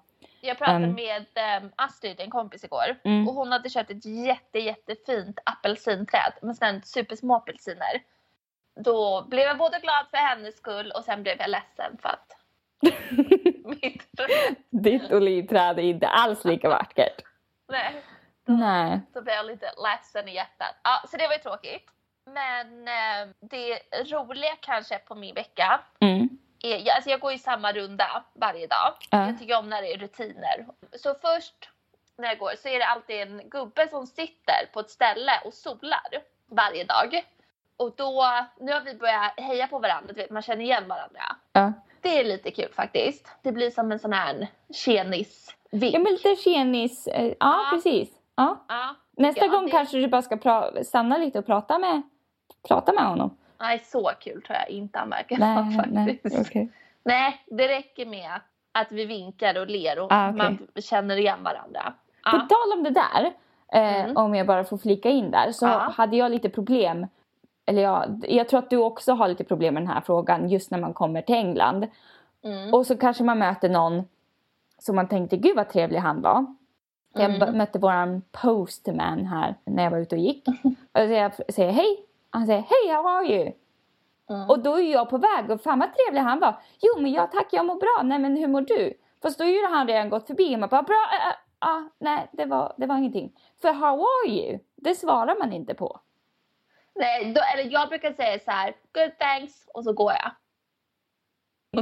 Jag 0.46 0.58
pratade 0.58 0.84
Ehm. 0.84 0.94
med 0.94 1.26
um, 1.62 1.72
Astrid, 1.76 2.20
en 2.20 2.30
kompis 2.30 2.64
igår. 2.64 2.96
Mm. 3.04 3.28
Och 3.28 3.34
hon 3.34 3.52
hade 3.52 3.70
köpt 3.70 3.90
ett 3.90 4.04
jätte, 4.04 4.58
jättefint 4.58 5.38
apelsinträd 5.44 6.32
med 6.42 6.56
sådana 6.56 6.80
supersmå 6.80 7.34
apelsiner. 7.36 8.02
Då 8.80 9.26
blev 9.28 9.44
jag 9.44 9.58
både 9.58 9.78
glad 9.78 10.06
för 10.10 10.16
hennes 10.16 10.56
skull 10.56 10.92
och 10.96 11.04
sen 11.04 11.22
blev 11.22 11.36
jag 11.38 11.50
ledsen 11.50 11.98
för 12.02 12.08
att 12.08 12.32
mitt 13.82 14.08
Ditt 14.70 15.12
olivträd 15.12 15.78
är 15.78 15.82
inte 15.82 16.08
alls 16.08 16.44
lika 16.44 16.68
vackert. 16.68 17.22
Nej, 17.68 18.02
Nej. 18.44 19.00
då 19.14 19.22
blev 19.22 19.34
jag 19.36 19.46
lite 19.46 19.70
ledsen 19.84 20.28
i 20.28 20.34
hjärtat. 20.34 20.76
Ja, 20.82 21.02
så 21.08 21.16
det 21.16 21.26
var 21.26 21.34
ju 21.34 21.38
tråkigt. 21.40 21.90
Men 22.30 22.88
eh, 22.88 23.34
det 23.40 23.78
roliga 24.12 24.56
kanske 24.60 24.98
på 24.98 25.14
min 25.14 25.34
vecka 25.34 25.80
Mm. 26.00 26.28
Är, 26.72 26.78
jag- 26.86 26.96
alltså 26.96 27.10
jag 27.10 27.20
går 27.20 27.32
i 27.32 27.38
samma 27.38 27.72
runda 27.72 28.24
varje 28.34 28.66
dag. 28.66 28.92
Ja. 29.10 29.26
Jag 29.26 29.38
tycker 29.38 29.58
om 29.58 29.68
när 29.70 29.82
det 29.82 29.92
är 29.92 29.98
rutiner. 29.98 30.66
Så 31.02 31.14
först 31.14 31.68
när 32.18 32.28
jag 32.28 32.38
går 32.38 32.52
så 32.62 32.68
är 32.68 32.78
det 32.78 32.86
alltid 32.86 33.20
en 33.20 33.42
gubbe 33.50 33.88
som 33.88 34.06
sitter 34.06 34.66
på 34.72 34.80
ett 34.80 34.90
ställe 34.90 35.32
och 35.44 35.54
solar 35.54 36.06
varje 36.46 36.84
dag. 36.84 37.22
Och 37.76 37.92
då, 37.96 38.24
nu 38.60 38.72
har 38.72 38.80
vi 38.80 38.94
börjat 38.94 39.32
heja 39.40 39.66
på 39.66 39.78
varandra, 39.78 40.14
man 40.30 40.42
känner 40.42 40.64
igen 40.64 40.88
varandra. 40.88 41.20
Ja. 41.52 41.72
Det 42.00 42.20
är 42.20 42.24
lite 42.24 42.50
kul 42.50 42.72
faktiskt. 42.72 43.28
Det 43.42 43.52
blir 43.52 43.70
som 43.70 43.92
en 43.92 43.98
sån 43.98 44.12
här 44.12 44.48
tjenis-vink. 44.74 45.94
Ja, 45.94 45.98
men 45.98 46.12
lite 46.12 46.36
tjenis. 46.36 47.06
eh, 47.06 47.24
Ja, 47.26 47.34
Ja. 47.40 47.66
precis. 47.72 48.08
Ja. 48.36 48.64
Ja, 48.68 48.94
Nästa 49.16 49.44
Ja, 49.44 49.50
gång 49.50 49.64
det- 49.64 49.70
kanske 49.70 49.96
du 49.96 50.08
bara 50.08 50.22
ska 50.22 50.72
stanna 50.84 51.16
lite 51.18 51.38
och 51.38 51.46
prata 51.46 51.78
med, 51.78 52.02
prata 52.68 52.92
med 52.92 53.04
honom. 53.04 53.36
Nej, 53.60 53.78
så 53.84 54.10
kul 54.20 54.42
tror 54.42 54.56
jag 54.58 54.68
inte 54.70 54.98
han 54.98 55.10
verkar 55.10 55.38
Nej, 55.38 55.76
vara 55.76 55.86
nej, 55.90 56.06
faktiskt. 56.22 56.48
okej. 56.48 56.68
Nej, 57.04 57.40
det 57.46 57.68
räcker 57.68 58.06
med 58.06 58.30
att, 58.34 58.42
att 58.82 58.92
vi 58.92 59.04
vinkar 59.04 59.60
och 59.60 59.66
ler 59.66 59.98
och 59.98 60.12
Ah, 60.12 60.28
okej. 60.30 60.38
man 60.38 60.82
känner 60.82 61.16
igen 61.16 61.42
varandra. 61.42 61.92
På 62.30 62.36
Ja. 62.36 62.46
tal 62.48 62.78
om 62.78 62.84
det 62.84 62.90
där, 62.90 63.32
eh, 63.72 64.00
Mm. 64.04 64.16
om 64.16 64.34
jag 64.34 64.46
bara 64.46 64.64
får 64.64 64.78
flika 64.78 65.08
in 65.10 65.30
där, 65.30 65.52
så 65.52 65.66
Ja. 65.66 65.92
hade 65.96 66.16
jag 66.16 66.30
lite 66.30 66.48
problem. 66.48 67.06
Eller 67.66 67.82
ja, 67.82 68.06
jag 68.22 68.48
tror 68.48 68.58
att 68.58 68.70
du 68.70 68.76
också 68.76 69.12
har 69.12 69.28
lite 69.28 69.44
problem 69.44 69.74
med 69.74 69.82
den 69.82 69.90
här 69.90 70.00
frågan 70.00 70.48
just 70.48 70.70
när 70.70 70.78
man 70.78 70.94
kommer 70.94 71.22
till 71.22 71.34
England. 71.34 71.86
Mm. 72.44 72.74
Och 72.74 72.86
så 72.86 72.96
kanske 72.96 73.24
man 73.24 73.38
möter 73.38 73.68
någon 73.68 74.04
som 74.78 74.96
man 74.96 75.08
tänkte, 75.08 75.36
gud 75.36 75.56
vad 75.56 75.68
trevlig 75.68 75.98
han 75.98 76.22
var. 76.22 76.46
Jag 77.14 77.24
Mm. 77.24 77.38
b- 77.40 77.58
mötte 77.58 77.78
våran 77.78 78.22
postman 78.32 79.26
här 79.26 79.54
när 79.64 79.82
jag 79.84 79.90
var 79.90 79.98
ute 79.98 80.14
och 80.14 80.20
gick. 80.20 80.48
Och 80.92 81.00
så 81.00 81.00
jag 81.12 81.32
säger 81.54 81.72
hej. 81.72 82.05
Han 82.30 82.46
säger 82.46 82.60
hej, 82.60 82.94
how 82.94 83.08
are 83.08 83.26
you? 83.26 83.52
Mm. 84.30 84.50
Och 84.50 84.58
då 84.58 84.78
är 84.78 84.92
jag 84.92 85.10
på 85.10 85.18
väg 85.18 85.50
och 85.50 85.60
fan 85.60 85.78
vad 85.78 85.94
trevlig 85.94 86.20
han 86.20 86.40
var. 86.40 86.62
Jo 86.80 87.00
men 87.00 87.12
jag 87.12 87.32
tack, 87.32 87.46
jag 87.50 87.66
mår 87.66 87.74
bra. 87.74 88.02
Nej 88.04 88.18
men 88.18 88.36
hur 88.36 88.48
mår 88.48 88.60
du? 88.60 88.94
Fast 89.22 89.38
då 89.38 89.44
ju 89.44 89.66
han 89.66 89.86
redan 89.86 90.10
gått 90.10 90.26
förbi 90.26 90.54
och 90.54 90.60
man 90.60 90.68
bara 90.68 90.82
bra, 90.82 91.08
äh, 91.12 91.28
äh, 91.28 91.34
ah, 91.58 91.82
nej 91.98 92.28
det 92.32 92.44
var, 92.44 92.74
det 92.76 92.86
var 92.86 92.96
ingenting. 92.96 93.32
För 93.62 93.72
how 93.72 94.00
are 94.02 94.30
you? 94.30 94.58
Det 94.76 94.94
svarar 94.94 95.38
man 95.38 95.52
inte 95.52 95.74
på. 95.74 96.00
Nej, 96.94 97.32
då, 97.32 97.40
eller 97.54 97.72
jag 97.72 97.88
brukar 97.88 98.12
säga 98.12 98.38
så 98.38 98.50
här, 98.50 98.76
good 98.92 99.18
thanks, 99.18 99.68
och 99.74 99.84
så 99.84 99.92
går 99.92 100.12
jag. 100.12 100.32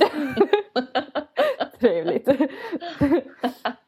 Trevligt. 1.80 2.28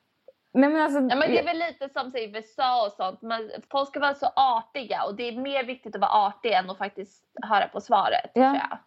Nej 0.57 0.71
men 0.71 0.83
alltså. 0.83 0.99
Ja, 0.99 1.17
men 1.17 1.31
det 1.31 1.39
är 1.39 1.45
väl 1.45 1.59
lite 1.59 1.89
som 1.89 2.17
i 2.17 2.25
USA 2.25 2.87
och 2.87 2.93
sånt. 2.93 3.23
Man, 3.23 3.51
folk 3.71 3.89
ska 3.89 4.01
vara 4.01 4.15
så 4.15 4.27
artiga 4.37 5.05
och 5.05 5.15
det 5.15 5.29
är 5.29 5.41
mer 5.41 5.65
viktigt 5.65 5.95
att 5.95 6.01
vara 6.01 6.11
artig 6.11 6.53
än 6.53 6.71
att 6.71 6.79
faktiskt 6.79 7.25
höra 7.43 7.69
på 7.69 7.81
svaret. 7.81 8.31
Ja. 8.35 8.79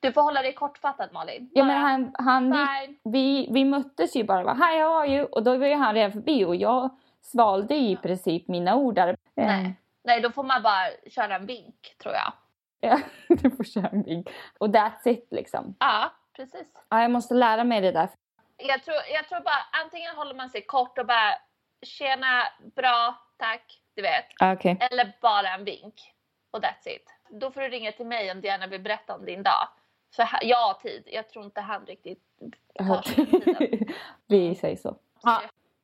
Du 0.00 0.12
får 0.12 0.22
hålla 0.22 0.42
dig 0.42 0.54
kortfattad 0.54 1.12
Malin. 1.12 1.50
Ja 1.54 1.64
men 1.64 1.80
han, 1.80 2.14
han 2.18 2.42
fine. 2.52 2.98
vi, 3.04 3.48
vi 3.50 3.64
möttes 3.64 4.16
ju 4.16 4.24
bara 4.24 4.54
Hi 4.54 4.80
how 4.80 5.00
are 5.00 5.08
you? 5.08 5.24
Och 5.24 5.42
då 5.42 5.56
var 5.56 5.66
ju 5.66 5.74
han 5.74 5.94
redan 5.94 6.12
förbi 6.12 6.44
och 6.44 6.56
jag 6.56 6.98
svalde 7.22 7.74
i 7.74 7.96
princip 7.96 8.48
mina 8.48 8.76
ord 8.76 8.94
där. 8.94 9.08
Eh, 9.08 9.14
Nej. 9.34 9.80
Nej, 10.04 10.20
då 10.20 10.30
får 10.30 10.44
man 10.44 10.62
bara 10.62 11.10
köra 11.10 11.36
en 11.36 11.46
vink 11.46 11.96
tror 12.02 12.14
jag. 12.14 12.32
Ja, 12.80 13.00
du 13.28 13.50
får 13.50 13.64
köra 13.64 13.88
en 13.88 14.02
vink. 14.02 14.28
Och 14.58 14.68
that's 14.68 15.08
it 15.08 15.28
liksom. 15.30 15.74
Ja, 15.78 16.12
precis. 16.36 16.66
Ja, 16.88 17.02
jag 17.02 17.10
måste 17.10 17.34
lära 17.34 17.64
mig 17.64 17.80
det 17.80 17.92
där. 17.92 18.08
Jag 18.56 18.82
tror, 18.82 18.96
jag 19.12 19.28
tror 19.28 19.40
bara 19.40 19.66
antingen 19.84 20.16
håller 20.16 20.34
man 20.34 20.50
sig 20.50 20.62
kort 20.62 20.98
och 20.98 21.06
bara 21.06 21.34
tjena, 21.86 22.42
bra, 22.76 23.14
tack, 23.36 23.80
du 23.94 24.02
vet. 24.02 24.24
Ah, 24.40 24.52
Okej. 24.52 24.78
Eller 24.90 25.12
bara 25.20 25.48
en 25.48 25.64
vink. 25.64 25.94
Och 26.50 26.60
that's 26.64 26.88
it. 26.88 27.10
Då 27.30 27.50
får 27.50 27.60
du 27.60 27.68
ringa 27.68 27.92
till 27.92 28.06
mig 28.06 28.30
om 28.30 28.40
du 28.40 28.48
gärna 28.48 28.66
vill 28.66 28.80
berätta 28.80 29.14
om 29.14 29.24
din 29.24 29.42
dag. 29.42 29.68
För 30.16 30.28
jag 30.42 30.58
har 30.66 30.74
tid. 30.74 31.02
Jag 31.06 31.28
tror 31.28 31.44
inte 31.44 31.60
han 31.60 31.86
riktigt 31.86 32.22
tar 32.78 33.02
sig 33.02 33.26
tiden. 33.26 33.94
Vi 34.26 34.54
säger 34.54 34.76
så. 34.76 34.98
Ja. 35.22 35.42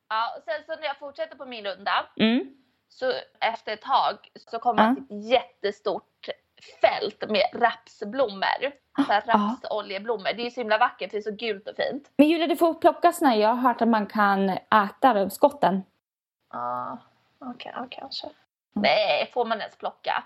Ja, 0.09 0.37
och 0.37 0.43
sen 0.45 0.63
så 0.67 0.77
när 0.77 0.87
jag 0.87 0.97
fortsätter 0.99 1.37
på 1.37 1.47
min 1.47 1.65
runda 1.65 2.07
Mm. 2.17 2.55
så 2.89 3.13
efter 3.41 3.73
ett 3.73 3.83
tag 3.83 4.17
så 4.35 4.59
kommer 4.59 4.83
Ja. 4.83 4.95
till 4.95 5.19
ett 5.19 5.25
jättestort 5.31 6.10
fält 6.81 7.25
med 7.31 7.43
rapsblommor. 7.55 8.73
Så 9.07 9.13
här 9.13 9.23
Ja. 9.27 9.33
rapsoljeblommor. 9.35 10.25
Det 10.25 10.43
är 10.43 10.45
ju 10.45 10.51
så 10.51 10.61
himla 10.61 10.79
vackert 10.79 11.11
det 11.11 11.17
är 11.17 11.21
så 11.23 11.31
gult 11.35 11.69
och 11.69 11.77
fint. 11.77 12.11
Men 12.17 12.29
Julia, 12.29 12.47
det 12.47 12.57
får 12.57 12.75
plockas 12.75 13.21
när 13.21 13.35
jag 13.37 13.49
har 13.49 13.57
hört 13.57 13.83
att 13.83 13.89
man 13.89 14.07
kan 14.07 14.49
äta 14.51 15.31
skotten. 15.31 15.83
Ja, 16.53 16.99
okej, 17.39 17.73
ja, 17.75 17.87
kanske. 17.91 18.27
Nej, 18.73 19.31
får 19.35 19.45
man 19.45 19.59
ens 19.61 19.77
plocka? 19.77 20.25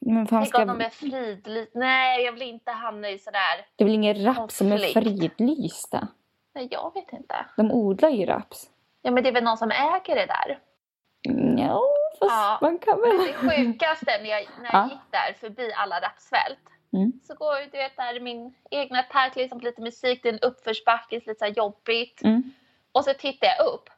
Men 0.00 0.26
fan 0.26 0.40
Tänk 0.42 0.48
ska... 0.48 0.62
om 0.62 0.68
de 0.68 0.80
är 0.80 0.90
fridlysta. 0.90 1.78
Nej, 1.78 2.24
jag 2.24 2.32
vill 2.32 2.42
inte 2.42 2.70
hamna 2.70 3.10
i 3.10 3.18
sådär. 3.18 3.66
Det 3.76 3.84
är 3.84 3.86
väl 3.86 3.94
ingen 3.94 4.24
raps 4.24 4.56
som 4.56 4.72
är 4.72 4.78
fridlysta? 4.78 6.08
Nej, 6.54 6.68
jag 6.70 6.94
vet 6.94 7.12
inte. 7.12 7.46
De 7.56 7.72
odlar 7.72 8.08
ju 8.08 8.26
raps. 8.26 8.70
Ja, 9.02 9.10
men 9.10 9.22
det 9.22 9.28
är 9.28 9.32
väl 9.32 9.44
någon 9.44 9.56
som 9.56 9.70
äger 9.70 10.14
det 10.14 10.26
där. 10.26 10.58
Mm, 11.28 11.58
Ja, 11.58 11.82
fast 12.18 12.30
Ja. 12.32 12.58
man 12.62 12.78
kan 12.78 13.00
Men 13.00 13.16
väl... 13.18 13.26
det 13.26 13.34
sjukaste 13.34 14.18
när 14.22 14.30
jag, 14.30 14.48
när 14.62 14.70
Ja. 14.72 14.78
jag 14.78 14.88
gick 14.88 14.98
där 15.10 15.32
förbi 15.40 15.72
alla 15.76 16.00
rapsfält. 16.00 16.58
Mm. 16.92 17.12
Så 17.26 17.34
går 17.34 17.60
du 17.72 17.78
vet, 17.78 17.96
där 17.96 18.20
min 18.20 18.54
egna 18.70 19.02
takt, 19.02 19.36
liksom 19.36 19.60
lite 19.60 19.80
musik, 19.82 20.22
det 20.22 20.28
är 20.28 20.32
en 20.32 20.40
uppförsbacke, 20.40 21.14
lite 21.16 21.34
så 21.38 21.46
jobbigt. 21.46 22.22
Mm. 22.22 22.52
Och 22.92 23.04
så 23.04 23.14
tittar 23.14 23.46
jag 23.46 23.66
upp. 23.66 23.88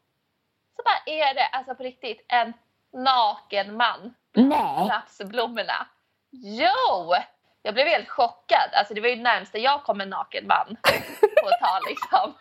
Så 0.76 0.82
bara 0.84 1.14
är 1.14 1.34
det, 1.34 1.46
alltså 1.46 1.74
på 1.74 1.82
riktigt, 1.82 2.24
en 2.28 2.52
naken 2.92 3.76
man 3.76 4.14
Nej! 4.34 4.88
rapsblommorna. 4.90 5.86
Jo! 6.30 7.14
Jag 7.62 7.74
blev 7.74 7.86
helt 7.86 8.08
chockad. 8.08 8.70
Alltså 8.72 8.94
det 8.94 9.00
var 9.00 9.08
ju 9.08 9.16
närmsta 9.16 9.58
jag 9.58 9.82
kom 9.84 10.00
en 10.00 10.10
naken 10.10 10.46
man 10.46 10.66
på 11.42 11.48
ett 11.48 11.60
tag 11.60 11.80
liksom. 11.88 12.34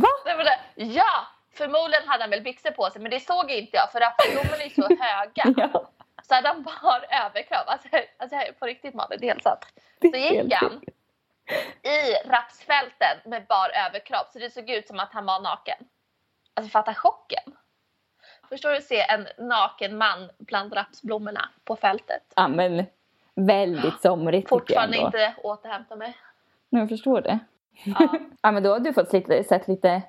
Va? 0.00 0.08
Det 0.24 0.34
var 0.36 0.44
det. 0.44 0.58
Ja! 0.74 1.26
Förmodligen 1.58 2.08
hade 2.08 2.22
han 2.22 2.30
väl 2.30 2.42
byxor 2.42 2.70
på 2.70 2.90
sig 2.90 3.02
men 3.02 3.10
det 3.10 3.20
såg 3.20 3.50
inte 3.50 3.76
jag 3.76 3.92
för 3.92 4.00
rapsblommorna 4.00 4.62
är 4.64 4.70
så 4.70 4.88
höga. 5.04 5.70
Ja, 5.72 5.88
Så 6.22 6.34
hade 6.34 6.48
han 6.48 6.62
bara 6.62 7.24
överkropp. 7.26 7.66
Alltså, 7.66 7.88
alltså 8.18 8.36
på 8.58 8.66
riktigt 8.66 8.94
Malin, 8.94 9.18
det 9.20 9.26
är 9.26 9.30
helt 9.30 9.42
sant. 9.42 9.66
Så 10.00 10.16
gick 10.16 10.52
han 10.54 10.80
i 11.82 12.28
rapsfälten 12.28 13.16
med 13.24 13.46
bar 13.46 13.70
överkropp 13.86 14.28
så 14.32 14.38
det 14.38 14.50
såg 14.50 14.70
ut 14.70 14.86
som 14.86 15.00
att 15.00 15.12
han 15.12 15.26
var 15.26 15.40
naken. 15.40 15.76
Alltså 16.54 16.70
fatta 16.70 16.94
chocken. 16.94 17.42
Förstår 18.48 18.70
du 18.70 18.76
att 18.76 18.84
se 18.84 19.00
en 19.00 19.26
naken 19.38 19.98
man 19.98 20.30
bland 20.38 20.72
rapsblommorna 20.76 21.48
på 21.64 21.76
fältet? 21.76 22.22
Ja, 22.36 22.48
men 22.48 22.86
väldigt 23.34 24.00
somrigt 24.02 24.48
Fortfarande 24.48 24.96
inte 24.96 25.34
återhämta 25.42 25.96
mig. 25.96 26.16
Nu 26.68 26.80
jag 26.80 26.88
förstår 26.88 27.20
det. 27.20 27.38
Ja. 27.84 28.08
Ja, 28.42 28.50
men 28.52 28.62
då 28.62 28.72
har 28.72 28.78
du 28.78 28.92
fått 28.92 29.12
lite, 29.12 29.44
sett 29.44 29.68
lite 29.68 30.02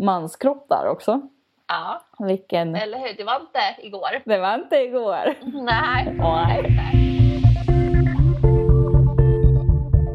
manskropp 0.00 0.68
där 0.68 0.86
också. 0.88 1.20
ja, 1.68 2.00
Vilken... 2.18 2.74
eller 2.74 2.98
hur? 2.98 3.16
Det 3.16 3.24
var 3.24 3.40
inte 3.40 3.86
igår. 3.86 4.22
Det 4.24 4.38
var 4.38 4.54
inte 4.54 4.76
igår. 4.76 5.34
Nej. 5.64 6.14
Nej. 6.18 6.76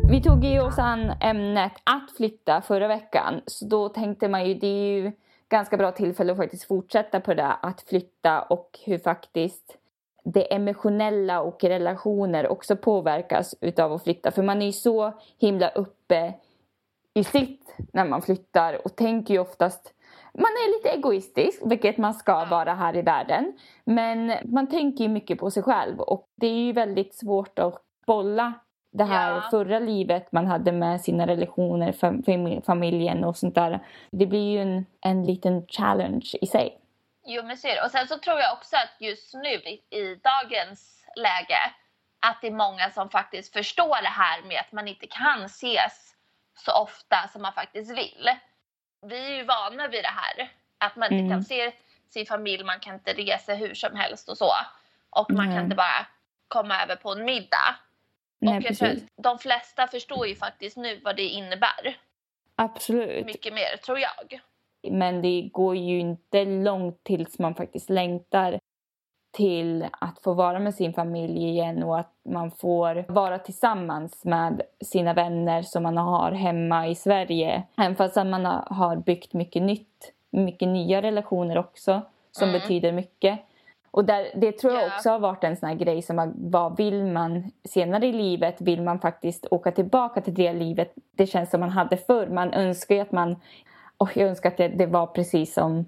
Vi 0.09 0.21
tog 0.21 0.43
ju 0.45 0.61
oss 0.61 0.79
an 0.79 1.13
ämnet 1.21 1.71
att 1.83 2.11
flytta 2.17 2.61
förra 2.61 2.87
veckan. 2.87 3.41
Så 3.45 3.65
då 3.65 3.89
tänkte 3.89 4.27
man 4.27 4.47
ju, 4.47 4.53
det 4.53 4.67
är 4.67 4.97
ju 4.97 5.11
ganska 5.49 5.77
bra 5.77 5.91
tillfälle 5.91 6.31
att 6.31 6.37
faktiskt 6.37 6.67
fortsätta 6.67 7.19
på 7.19 7.33
det. 7.33 7.53
Att 7.61 7.81
flytta 7.81 8.41
och 8.41 8.79
hur 8.85 8.97
faktiskt 8.97 9.77
det 10.23 10.53
emotionella 10.53 11.41
och 11.41 11.63
relationer 11.63 12.47
också 12.47 12.75
påverkas 12.75 13.55
utav 13.61 13.93
att 13.93 14.03
flytta. 14.03 14.31
För 14.31 14.43
man 14.43 14.61
är 14.61 14.65
ju 14.65 14.71
så 14.71 15.13
himla 15.37 15.69
uppe 15.69 16.33
i 17.15 17.23
sitt 17.23 17.75
när 17.93 18.05
man 18.05 18.21
flyttar 18.21 18.85
och 18.85 18.95
tänker 18.95 19.33
ju 19.33 19.39
oftast 19.39 19.91
man 20.33 20.51
är 20.51 20.77
lite 20.77 20.89
egoistisk, 20.89 21.61
vilket 21.65 21.97
man 21.97 22.13
ska 22.13 22.45
vara 22.45 22.73
här 22.73 22.95
i 22.95 23.01
världen. 23.01 23.53
Men 23.83 24.33
man 24.45 24.67
tänker 24.69 25.03
ju 25.03 25.09
mycket 25.09 25.39
på 25.39 25.51
sig 25.51 25.63
själv 25.63 25.99
och 25.99 26.27
det 26.35 26.47
är 26.47 26.53
ju 26.65 26.71
väldigt 26.73 27.15
svårt 27.15 27.59
att 27.59 27.81
bolla 28.07 28.53
det 28.91 29.03
här 29.03 29.31
Ja. 29.35 29.47
förra 29.51 29.79
livet 29.79 30.31
man 30.31 30.47
hade 30.47 30.71
med 30.71 31.01
sina 31.01 31.27
relationer, 31.27 31.91
fam- 31.91 32.23
fam- 32.25 32.61
familjen 32.65 33.23
och 33.23 33.37
sånt 33.37 33.55
där. 33.55 33.79
Det 34.11 34.25
blir 34.25 34.51
ju 34.51 34.59
en, 34.61 34.85
en 35.01 35.23
liten 35.25 35.67
challenge 35.67 36.25
i 36.41 36.47
sig. 36.47 36.79
Jo 37.25 37.43
men 37.43 37.57
det. 37.63 37.81
Och 37.85 37.91
sen 37.91 38.07
så 38.07 38.17
tror 38.17 38.39
jag 38.39 38.53
också 38.53 38.75
att 38.75 39.01
just 39.01 39.33
nu 39.33 39.49
i, 39.49 39.81
i 39.89 40.15
dagens 40.15 41.05
läge 41.15 41.59
att 42.27 42.41
det 42.41 42.47
är 42.47 42.51
många 42.51 42.89
som 42.89 43.09
faktiskt 43.09 43.53
förstår 43.53 44.01
det 44.01 44.09
här 44.09 44.41
med 44.47 44.59
att 44.59 44.71
man 44.71 44.87
inte 44.87 45.07
kan 45.07 45.43
ses 45.45 46.14
så 46.55 46.71
ofta 46.71 47.27
som 47.33 47.41
man 47.41 47.53
faktiskt 47.53 47.91
vill. 47.91 48.29
Vi 49.01 49.25
är 49.31 49.35
ju 49.37 49.43
vana 49.43 49.87
vid 49.87 50.03
det 50.03 50.07
här. 50.15 50.51
Att 50.77 50.95
man 50.95 51.05
inte 51.13 51.23
Mm. 51.25 51.31
kan 51.31 51.43
se 51.43 51.71
sin 52.09 52.25
familj, 52.25 52.63
man 52.63 52.79
kan 52.79 52.93
inte 52.93 53.13
resa 53.13 53.53
hur 53.53 53.73
som 53.73 53.95
helst 53.95 54.29
och 54.29 54.37
så. 54.37 54.51
Och 55.09 55.31
man 55.31 55.45
Nej. 55.47 55.55
kan 55.55 55.63
inte 55.63 55.75
bara 55.75 56.07
komma 56.47 56.83
över 56.83 56.95
på 56.95 57.11
en 57.11 57.25
middag. 57.25 57.75
Nej, 58.39 58.57
och 58.57 58.63
jag 58.63 58.77
tror 58.77 58.89
att 58.89 58.97
de 59.23 59.39
flesta 59.39 59.87
förstår 59.87 60.27
ju 60.27 60.35
faktiskt 60.35 60.77
nu 60.77 60.99
vad 61.03 61.15
det 61.15 61.23
innebär. 61.27 61.97
Absolut. 62.55 63.25
Mycket 63.25 63.53
mer, 63.53 63.77
tror 63.77 63.99
jag. 63.99 64.39
Men 64.91 65.21
det 65.21 65.49
går 65.53 65.75
ju 65.75 65.99
inte 65.99 66.45
långt 66.45 67.03
tills 67.03 67.39
man 67.39 67.55
faktiskt 67.55 67.89
längtar 67.89 68.59
till 69.35 69.85
att 69.91 70.19
få 70.23 70.33
vara 70.33 70.59
med 70.59 70.75
sin 70.75 70.93
familj 70.93 71.49
igen 71.49 71.83
och 71.83 71.99
att 71.99 72.11
man 72.29 72.51
får 72.51 73.05
vara 73.07 73.39
tillsammans 73.39 74.25
med 74.25 74.61
sina 74.81 75.13
vänner 75.13 75.61
som 75.61 75.83
man 75.83 75.97
har 75.97 76.31
hemma 76.31 76.87
i 76.87 76.95
Sverige. 76.95 77.63
Även 77.77 77.95
fast 77.95 78.17
att 78.17 78.27
man 78.27 78.45
har- 78.45 78.95
byggt 78.95 79.33
mycket 79.33 79.61
nytt, 79.63 80.11
mycket 80.31 80.67
nya 80.67 81.01
relationer 81.01 81.57
också 81.57 82.01
som 82.31 82.49
Mm. 82.49 82.61
betyder 82.61 82.91
mycket. 82.91 83.39
Och 83.91 84.05
där, 84.05 84.27
det 84.35 84.51
tror 84.51 84.73
jag 84.73 84.83
Ja. 84.83 84.87
också 84.95 85.09
har 85.09 85.19
varit 85.19 85.43
en 85.43 85.57
sån 85.57 85.69
här 85.69 85.75
grej 85.75 86.01
som 86.01 86.33
vad 86.35 86.77
vill 86.77 87.03
man 87.03 87.51
senare 87.63 88.05
i 88.07 88.11
livet? 88.13 88.61
Vill 88.61 88.81
man 88.81 88.99
faktiskt 88.99 89.45
åka 89.51 89.71
tillbaka 89.71 90.21
till 90.21 90.33
det 90.33 90.53
livet 90.53 90.93
det 91.11 91.27
känns 91.27 91.49
som 91.49 91.59
man 91.59 91.69
hade 91.69 91.97
förr? 91.97 92.27
Man 92.27 92.53
önskar 92.53 92.95
ju 92.95 93.01
att 93.01 93.11
man 93.11 93.35
och 93.97 94.17
jag 94.17 94.29
önskar 94.29 94.49
att 94.49 94.57
det, 94.57 94.67
det 94.67 94.85
var 94.85 95.07
precis 95.07 95.53
som 95.53 95.85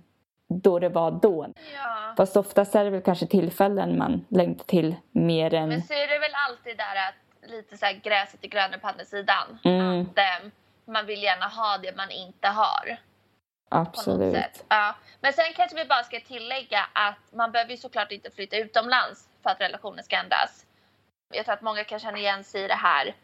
då 0.47 0.79
det 0.79 0.89
var 0.89 1.11
då. 1.11 1.53
Ja. 1.75 2.13
Fast 2.17 2.37
oftast 2.37 2.75
är 2.75 2.83
det 2.83 2.89
väl 2.89 3.01
kanske 3.01 3.27
tillfällen 3.27 3.97
man 3.97 4.25
längtar 4.29 4.65
till 4.65 4.95
mer 5.11 5.53
än... 5.53 5.69
Men 5.69 5.81
så 5.81 5.93
är 5.93 6.07
det 6.07 6.19
väl 6.19 6.31
alltid 6.49 6.77
där 6.77 6.95
att 6.95 7.49
lite 7.49 7.77
så 7.77 7.85
här 7.85 7.93
gräset 7.93 8.43
är 8.43 8.47
grönare 8.47 8.79
på 8.79 8.87
andra 8.87 9.05
sidan. 9.05 9.59
Mm. 9.63 10.01
Att 10.01 10.17
eh, 10.17 10.49
man 10.85 11.05
vill 11.05 11.23
gärna 11.23 11.47
ha 11.47 11.77
det 11.77 11.95
man 11.97 12.11
inte 12.11 12.47
har. 12.47 12.97
Absolut. 13.69 14.65
Ja. 14.69 14.95
Men 15.21 15.33
sen 15.33 15.45
kanske 15.55 15.75
vi 15.75 15.85
bara 15.85 16.03
ska 16.03 16.19
tillägga 16.19 16.79
att 16.93 17.33
man 17.33 17.51
behöver 17.51 17.71
ju 17.71 17.77
såklart 17.77 18.11
inte 18.11 18.31
flytta 18.31 18.57
utomlands 18.57 19.29
för 19.43 19.49
att 19.49 19.61
relationen 19.61 20.03
ska 20.03 20.15
ändras. 20.15 20.65
Jag 21.33 21.45
tror 21.45 21.53
att 21.53 21.61
många 21.61 21.83
kan 21.83 21.99
känna 21.99 22.17
igen 22.17 22.43
sig 22.43 22.63
i 22.63 22.67
det 22.67 22.73
här 22.73 23.15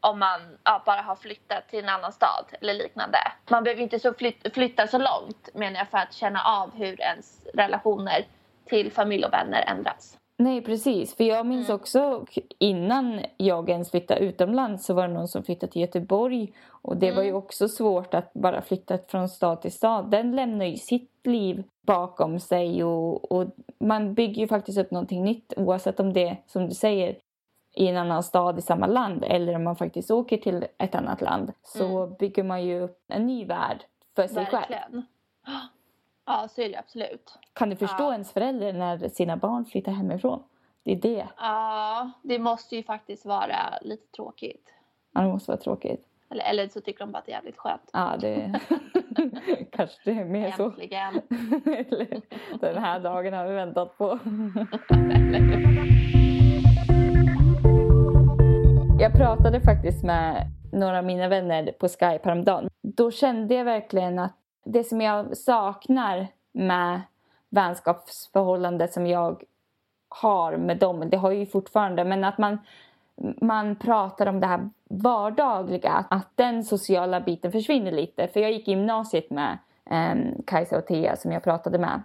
om 0.00 0.18
man 0.18 0.40
ja, 0.64 0.82
bara 0.86 1.00
har 1.02 1.16
flyttat 1.16 1.68
till 1.68 1.78
en 1.78 1.88
annan 1.88 2.12
stad 2.12 2.44
eller 2.60 2.74
liknande. 2.74 3.18
Man 3.50 3.64
behöver 3.64 3.82
inte 3.82 3.98
så 3.98 4.12
flyt- 4.12 4.54
flytta 4.54 4.86
så 4.86 4.98
långt 4.98 5.48
menar 5.54 5.78
jag 5.78 5.88
för 5.88 5.98
att 5.98 6.12
känna 6.12 6.40
av 6.44 6.74
hur 6.74 7.00
ens 7.00 7.42
relationer 7.54 8.24
till 8.64 8.92
familj 8.92 9.24
och 9.24 9.32
vänner 9.32 9.64
ändras. 9.76 10.16
Nej, 10.36 10.62
precis. 10.62 11.16
För 11.16 11.24
jag 11.24 11.46
minns 11.46 11.68
Mm. 11.68 11.80
också 11.80 12.26
innan 12.58 13.20
jag 13.36 13.68
ens 13.70 13.90
flyttade 13.90 14.20
utomlands 14.20 14.86
så 14.86 14.94
var 14.94 15.08
det 15.08 15.14
någon 15.14 15.28
som 15.28 15.42
flyttade 15.42 15.72
till 15.72 15.82
Göteborg. 15.82 16.52
Och 16.68 16.96
det 16.96 17.12
var 17.12 17.22
ju 17.22 17.28
Mm. 17.28 17.38
också 17.42 17.68
svårt 17.68 18.14
att 18.14 18.32
bara 18.32 18.62
flytta 18.62 18.98
från 19.08 19.28
stad 19.28 19.62
till 19.62 19.72
stad. 19.72 20.10
Den 20.10 20.36
lämnar 20.36 20.64
ju 20.64 20.76
sitt 20.76 21.10
liv 21.26 21.64
bakom 21.86 22.40
sig 22.40 22.84
och, 22.84 23.32
och 23.32 23.46
man 23.80 24.14
bygger 24.14 24.40
ju 24.42 24.48
faktiskt 24.48 24.78
upp 24.78 24.90
någonting 24.90 25.24
nytt 25.24 25.52
oavsett 25.56 26.00
om 26.00 26.12
det 26.12 26.36
som 26.46 26.68
du 26.68 26.74
säger, 26.74 27.16
i 27.74 27.86
en 27.88 27.96
annan 27.96 28.22
stad 28.22 28.58
i 28.58 28.62
samma 28.62 28.86
land 28.86 29.24
eller 29.24 29.54
om 29.56 29.64
man 29.64 29.76
faktiskt 29.76 30.10
åker 30.10 30.36
till 30.36 30.66
ett 30.78 30.94
annat 30.94 31.20
land 31.20 31.52
så 31.62 32.06
bygger 32.06 32.42
man 32.42 32.64
ju 32.64 32.80
upp 32.80 32.98
en 33.08 33.26
ny 33.26 33.44
värld 33.44 33.84
för 34.16 34.26
sig 34.26 34.46
själv. 34.46 34.52
Verkligen. 34.70 35.06
Ja, 36.26 36.48
så 36.50 36.60
är 36.62 36.68
det 36.68 36.76
absolut. 36.78 37.38
Kan 37.52 37.70
du 37.70 37.76
förstå 37.76 38.02
Ja. 38.04 38.12
ens 38.12 38.32
förälder 38.32 38.72
när 38.72 39.08
sina 39.08 39.36
barn 39.36 39.64
flyttar 39.64 39.92
hemifrån? 39.92 40.42
Det 40.82 40.92
är 40.92 40.96
det. 40.96 41.28
Ja, 41.36 42.10
det 42.22 42.38
måste 42.38 42.76
ju 42.76 42.82
faktiskt 42.82 43.26
vara 43.26 43.56
lite 43.82 44.06
tråkigt. 44.16 44.68
Ja, 45.14 45.20
det 45.20 45.28
måste 45.28 45.50
vara 45.50 45.60
tråkigt. 45.60 46.06
Eller, 46.30 46.44
eller 46.44 46.68
så 46.68 46.80
tycker 46.80 47.00
de 47.00 47.12
bara 47.12 47.18
att 47.18 47.26
det 47.26 47.32
är 47.32 47.36
jävligt 47.36 47.58
skönt. 47.58 47.90
Ja, 47.92 48.16
det 48.20 48.60
kanske 49.72 49.96
det 50.04 50.10
är 50.20 50.24
mer 50.24 50.50
så. 50.50 50.64
Äntligen. 50.64 51.14
Eller, 51.66 52.20
Den 52.60 52.82
här 52.84 53.00
dagen 53.00 53.34
har 53.34 53.46
vi 53.46 53.54
väntat 53.54 53.98
på. 53.98 54.18
Jag 59.00 59.12
pratade 59.12 59.60
faktiskt 59.60 60.04
med 60.04 60.46
några 60.72 60.98
av 60.98 61.04
mina 61.04 61.28
vänner 61.28 61.72
på 61.72 61.88
Skype 61.88 62.20
häromdagen. 62.22 62.70
Då 62.82 63.10
kände 63.10 63.54
jag 63.54 63.64
verkligen 63.64 64.18
att 64.18 64.32
det 64.64 64.84
som 64.84 65.00
jag 65.00 65.36
saknar 65.36 66.26
med 66.52 67.00
vänskapsförhållandet 67.48 68.92
som 68.92 69.06
jag 69.06 69.42
har 70.08 70.56
med 70.56 70.78
dem, 70.78 71.10
det 71.10 71.16
har 71.16 71.30
jag 71.30 71.40
ju 71.40 71.46
fortfarande, 71.46 72.04
men 72.04 72.24
att 72.24 72.38
man, 72.38 72.58
man 73.40 73.76
pratar 73.76 74.26
om 74.26 74.40
det 74.40 74.46
här 74.46 74.70
vardagliga, 74.88 76.04
att 76.10 76.28
den 76.34 76.64
sociala 76.64 77.20
biten 77.20 77.52
försvinner 77.52 77.92
lite. 77.92 78.28
För 78.28 78.40
jag 78.40 78.52
gick 78.52 78.68
i 78.68 78.70
gymnasiet 78.70 79.30
med 79.30 79.58
um, 79.90 80.42
Kajsa 80.46 80.78
och 80.78 80.86
Thea 80.86 81.16
som 81.16 81.32
jag 81.32 81.42
pratade 81.42 81.78
med. 81.78 82.02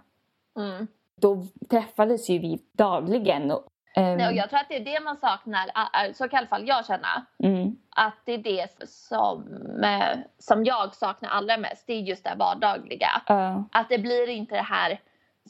Mm. 0.56 0.86
Då 1.16 1.46
träffades 1.70 2.30
ju 2.30 2.38
vi 2.38 2.62
dagligen. 2.72 3.50
Och, 3.50 3.64
Nej, 3.96 4.26
och 4.26 4.32
jag 4.32 4.50
tror 4.50 4.60
att 4.60 4.68
det 4.68 4.76
är 4.76 4.84
det 4.84 5.00
man 5.00 5.16
saknar, 5.16 5.66
så 6.12 6.28
kan 6.28 6.36
i 6.36 6.38
alla 6.38 6.46
fall 6.46 6.68
jag 6.68 6.86
känna. 6.86 7.26
mm, 7.42 7.76
Att 7.96 8.14
det 8.24 8.32
är 8.32 8.38
det 8.38 8.88
som, 8.88 9.44
eh, 9.84 10.18
som 10.38 10.64
jag 10.64 10.94
saknar 10.94 11.30
allra 11.30 11.56
mest. 11.56 11.86
Det 11.86 11.92
är 11.92 12.00
just 12.00 12.24
det 12.24 12.34
vardagliga. 12.38 13.22
ja, 13.26 13.64
Att 13.72 13.88
det 13.88 13.98
blir 13.98 14.28
inte 14.28 14.54
det 14.54 14.62
här 14.62 15.00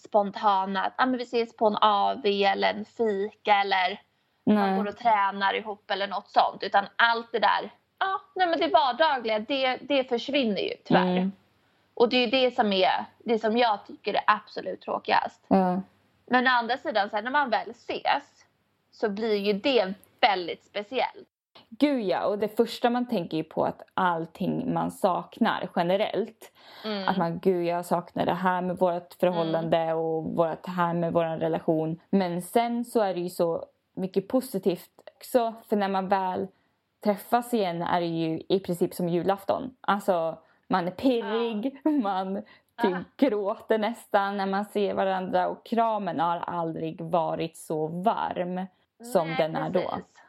spontana 0.05 0.85
att 0.85 0.93
ah, 0.97 1.07
men 1.07 1.17
vi 1.19 1.23
ses 1.23 1.57
på 1.57 1.67
en 1.67 1.77
AV 1.81 2.27
eller 2.27 2.75
en 2.75 2.85
fika 2.85 3.55
eller 3.55 4.01
man 4.47 4.57
nej, 4.57 4.77
går 4.79 4.89
och 4.89 4.97
tränar 4.97 5.55
ihop 5.55 5.91
eller 5.91 6.07
något 6.09 6.29
sånt. 6.29 6.63
Utan 6.63 6.85
allt 6.97 7.33
det 7.33 7.39
där, 7.39 7.71
ja, 7.99 8.21
nej 8.35 8.47
men 8.47 8.59
det 8.61 8.69
vardagliga, 8.69 9.39
det, 9.39 9.77
det 9.77 10.05
försvinner 10.05 10.61
ju 10.63 10.75
tyvärr. 10.85 11.17
Mm. 11.17 11.33
Och 11.95 12.09
det 12.09 12.17
är 12.17 12.31
det 12.31 12.51
som 12.55 12.73
är 12.73 13.05
det 13.19 13.39
som 13.39 13.57
jag 13.59 13.87
tycker 13.87 14.15
är 14.15 14.25
absolut 14.27 14.81
tråkigast. 14.81 15.45
ja, 15.49 15.81
Men 16.27 16.47
å 16.47 16.51
andra 16.51 16.77
sidan, 16.77 17.11
så 17.11 17.17
här, 17.17 17.23
när 17.23 17.31
man 17.31 17.51
väl 17.51 17.71
ses 17.71 18.36
så 19.01 19.09
blir 19.09 19.35
ju 19.35 19.53
det 19.53 19.95
väldigt 20.21 20.65
speciellt. 20.65 21.29
Gud 21.69 22.03
ja, 22.03 22.27
och 22.27 22.39
det 22.39 22.57
första 22.57 22.91
man 22.91 23.09
tänker 23.09 23.37
ju 23.37 23.45
på 23.45 23.65
att 23.65 23.83
allting 23.95 24.75
man 24.75 24.91
saknar 24.91 25.69
generellt. 25.77 26.53
Mm. 26.85 27.09
Att 27.09 27.17
man, 27.17 27.39
gud 27.39 27.65
jag 27.67 27.87
saknar 27.87 28.27
det 28.27 28.35
här 28.35 28.63
med 28.63 28.77
vårt 28.79 29.15
förhållande 29.21 29.93
och 29.95 30.25
vårt 30.25 30.67
här 30.67 30.95
med 30.95 31.13
vår 31.13 31.25
relation. 31.25 32.01
Men 32.11 32.43
sen 32.43 32.85
så 32.85 33.01
är 33.01 33.15
det 33.15 33.21
ju 33.21 33.29
så 33.29 33.65
mycket 33.95 34.29
positivt 34.29 34.91
också. 35.17 35.55
För 35.69 35.77
när 35.77 35.89
man 35.89 36.09
väl 36.09 36.47
träffas 37.05 37.55
igen 37.55 37.83
är 37.83 38.01
det 38.01 38.07
ju 38.07 38.43
i 38.49 38.61
princip 38.61 38.95
som 38.95 39.09
julafton. 39.09 39.75
Alltså 39.81 40.39
man 40.69 40.87
är 40.87 40.91
pirrig, 40.91 41.81
man 42.03 42.43
typ 42.83 42.95
Ah. 42.95 43.05
gråter 43.17 43.79
nästan 43.79 44.37
när 44.37 44.47
man 44.47 44.65
ser 44.65 44.95
varandra. 44.95 45.49
Och 45.49 45.67
kramen 45.67 46.21
har 46.21 46.37
aldrig 46.37 47.01
varit 47.01 47.57
så 47.57 47.87
varm 47.87 48.67
som 49.03 49.29
Nej, 49.29 49.37
den 49.37 49.57
är 49.57 49.71
då. 49.71 49.81
precis. 49.81 50.23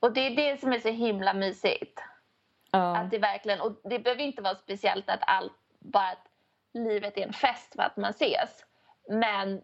Och 0.00 0.12
det 0.12 0.20
är 0.20 0.36
det 0.36 0.60
som 0.60 0.72
är 0.72 0.78
så 0.78 0.88
himla 0.88 1.34
mysigt. 1.34 2.02
Ja. 2.70 2.96
Att 2.96 3.10
det 3.10 3.18
verkligen, 3.18 3.60
och 3.60 3.80
det 3.84 3.98
behöver 3.98 4.22
inte 4.22 4.42
vara 4.42 4.54
speciellt 4.54 5.10
att 5.10 5.20
allt, 5.22 5.52
bara 5.78 6.08
att 6.08 6.28
livet 6.72 7.18
är 7.18 7.26
en 7.26 7.32
fest 7.32 7.74
för 7.74 7.82
att 7.82 7.96
man 7.96 8.10
ses. 8.10 8.64
Men 9.08 9.62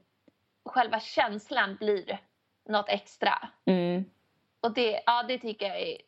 själva 0.64 1.00
känslan 1.00 1.76
blir 1.76 2.18
något 2.68 2.88
extra. 2.88 3.48
Mm. 3.64 4.04
Och 4.60 4.72
det, 4.72 5.02
ja, 5.06 5.24
det 5.28 5.38
tycker 5.38 5.66
jag 5.66 5.80
är 5.80 5.98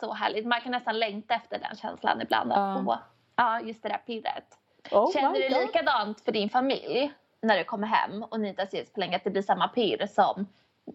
så 0.00 0.12
härligt. 0.12 0.46
Man 0.46 0.60
kan 0.60 0.72
nästan 0.72 0.98
längta 0.98 1.34
efter 1.34 1.58
den 1.58 1.76
känslan 1.76 2.22
ibland. 2.22 2.52
Ja. 2.52 2.82
Få, 2.84 2.98
ja, 3.36 3.60
just 3.60 3.82
det 3.82 3.88
där 3.88 3.98
pirret. 3.98 4.58
Oh 4.90 5.12
Känner 5.12 5.32
du 5.32 5.66
likadant 5.66 6.20
för 6.20 6.32
din 6.32 6.50
familj 6.50 7.12
när 7.40 7.58
du 7.58 7.64
kommer 7.64 7.86
hem 7.86 8.22
och 8.22 8.40
ni 8.40 8.48
inte 8.48 8.66
setts 8.66 8.92
på 8.92 9.00
länge? 9.00 9.16
Att 9.16 9.24
det 9.24 9.30
blir 9.30 9.42
samma 9.42 9.68
pirr 9.68 10.06
som 10.06 10.46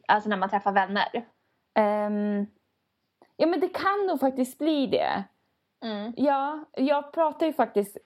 alltså 0.08 0.30
när 0.30 0.38
man 0.38 0.50
träffar 0.50 0.72
vänner? 0.72 1.26
Ehm, 1.74 2.46
ja 3.38 3.48
men 3.48 3.60
det 3.60 3.70
kan 3.70 4.08
nog 4.08 4.20
faktiskt 4.20 4.58
bli 4.58 4.88
det. 4.88 5.24
Mm. 5.84 6.14
Ja, 6.18 6.66
jag 6.72 7.14
pratar 7.14 7.46
ju 7.46 7.54
faktiskt 7.54 7.98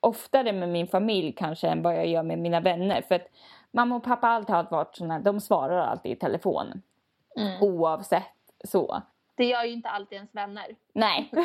oftare 0.00 0.52
med 0.52 0.68
min 0.68 0.86
familj 0.86 1.32
kanske 1.32 1.68
än 1.68 1.82
vad 1.82 1.96
jag 1.96 2.06
gör 2.06 2.22
med 2.22 2.38
mina 2.38 2.60
vänner. 2.60 3.02
För 3.02 3.14
att 3.14 3.28
mamma 3.70 3.96
och 3.96 4.04
pappa 4.04 4.28
alltid 4.28 4.54
har 4.54 4.66
varit 4.70 4.96
såna, 4.96 5.18
de 5.18 5.40
svarar 5.40 5.78
alltid 5.78 6.12
i 6.12 6.16
telefon. 6.16 6.82
Mm. 7.36 7.62
Oavsett 7.62 8.24
så. 8.64 9.02
Det 9.34 9.44
gör 9.44 9.64
ju 9.64 9.72
inte 9.72 9.88
alltid 9.88 10.16
ens 10.16 10.34
vänner. 10.34 10.76
Nej. 10.92 11.30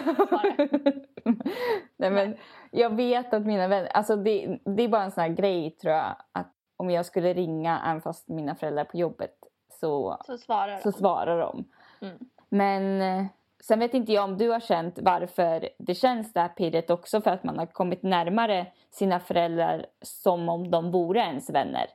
Nej 1.98 2.12
men 2.12 2.38
jag 2.72 2.96
vet 2.96 3.34
att 3.34 3.46
mina 3.46 3.68
vänner, 3.68 3.88
alltså 3.88 4.16
det, 4.16 4.60
det 4.66 4.84
är 4.84 4.88
bara 4.88 5.04
en 5.04 5.12
sån 5.12 5.22
här 5.22 5.30
grej 5.30 5.72
tror 5.72 5.94
jag. 5.94 6.16
Att 6.32 6.54
om 6.78 6.90
jag 6.90 7.06
skulle 7.06 7.34
ringa 7.34 7.82
även 7.86 8.02
fast 8.02 8.28
mina 8.28 8.56
föräldrar 8.56 8.82
är 8.82 8.86
på 8.86 8.98
jobbet 8.98 9.36
så, 9.82 10.18
Så 10.26 10.38
svarar 10.38 10.78
så 10.78 10.90
de. 10.92 10.98
svarar 10.98 11.40
de. 11.40 11.66
Mm. 12.02 12.18
Men 12.50 13.02
eh, 13.02 13.26
sen 13.64 13.80
vet 13.80 13.94
inte 13.94 14.14
jag 14.14 14.24
om 14.24 14.38
du 14.38 14.50
har 14.50 14.60
känt 14.60 15.00
varför 15.02 15.70
det 15.78 15.96
känns 15.96 16.34
det 16.34 16.40
här 16.42 16.48
pirret 16.50 16.90
också 16.90 17.22
för 17.22 17.32
att 17.32 17.44
man 17.44 17.60
har 17.60 17.66
kommit 17.66 18.04
närmare 18.04 18.66
sina 18.92 19.20
föräldrar 19.20 19.86
som 20.02 20.50
om 20.50 20.72
de 20.72 20.92
vore 20.92 21.20
ens 21.20 21.50
vänner. 21.50 21.88